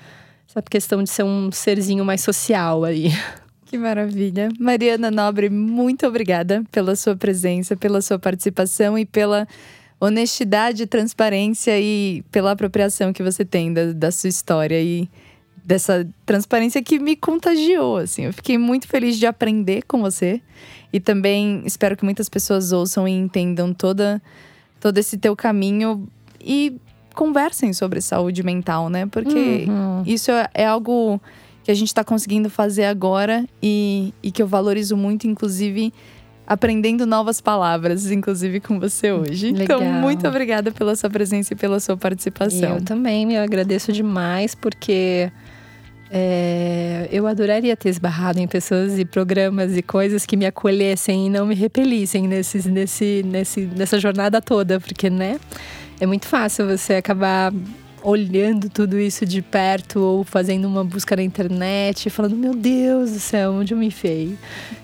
[0.49, 3.11] essa questão de ser um serzinho mais social aí.
[3.69, 4.47] Que maravilha.
[4.57, 9.45] Mariana Nobre, muito obrigada pela sua presença, pela sua participação e pela
[9.99, 15.09] honestidade, transparência e pela apropriação que você tem da, da sua história e
[15.65, 18.23] dessa transparência que me contagiou, assim.
[18.23, 20.41] Eu fiquei muito feliz de aprender com você
[20.93, 24.21] e também espero que muitas pessoas ouçam e entendam toda
[24.79, 26.07] todo esse teu caminho
[26.41, 26.79] e
[27.13, 29.05] conversem sobre saúde mental, né?
[29.07, 30.03] Porque uhum.
[30.05, 31.19] isso é, é, algo
[31.63, 35.91] que a gente está conseguindo fazer agora e, e que eu valorizo muito, inclusive
[36.45, 39.49] aprendendo novas palavras, inclusive com você hoje.
[39.49, 39.81] Então, Legal.
[39.81, 42.75] Então, muito obrigada pela sua presença e pela sua participação.
[42.75, 45.29] Eu também me agradeço demais, porque
[46.09, 51.29] É, eu adoraria ter esbarrado em pessoas e programas e coisas que me acolhessem e
[51.29, 55.39] não me repelissem nesses, nesse, nesse, nessa jornada toda, porque, né?
[55.99, 57.51] É muito fácil você acabar
[58.07, 63.19] olhando tudo isso de perto ou fazendo uma busca na internet, falando: Meu Deus do
[63.19, 64.37] céu, onde eu me enfiei?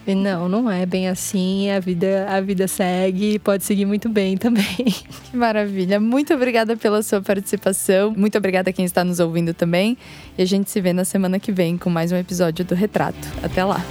[0.05, 1.71] E não, não é bem assim.
[1.71, 4.63] A vida, a vida segue e pode seguir muito bem também.
[5.31, 5.99] Que maravilha.
[5.99, 8.13] Muito obrigada pela sua participação.
[8.15, 9.97] Muito obrigada a quem está nos ouvindo também.
[10.37, 13.27] E a gente se vê na semana que vem com mais um episódio do Retrato.
[13.41, 13.83] Até lá.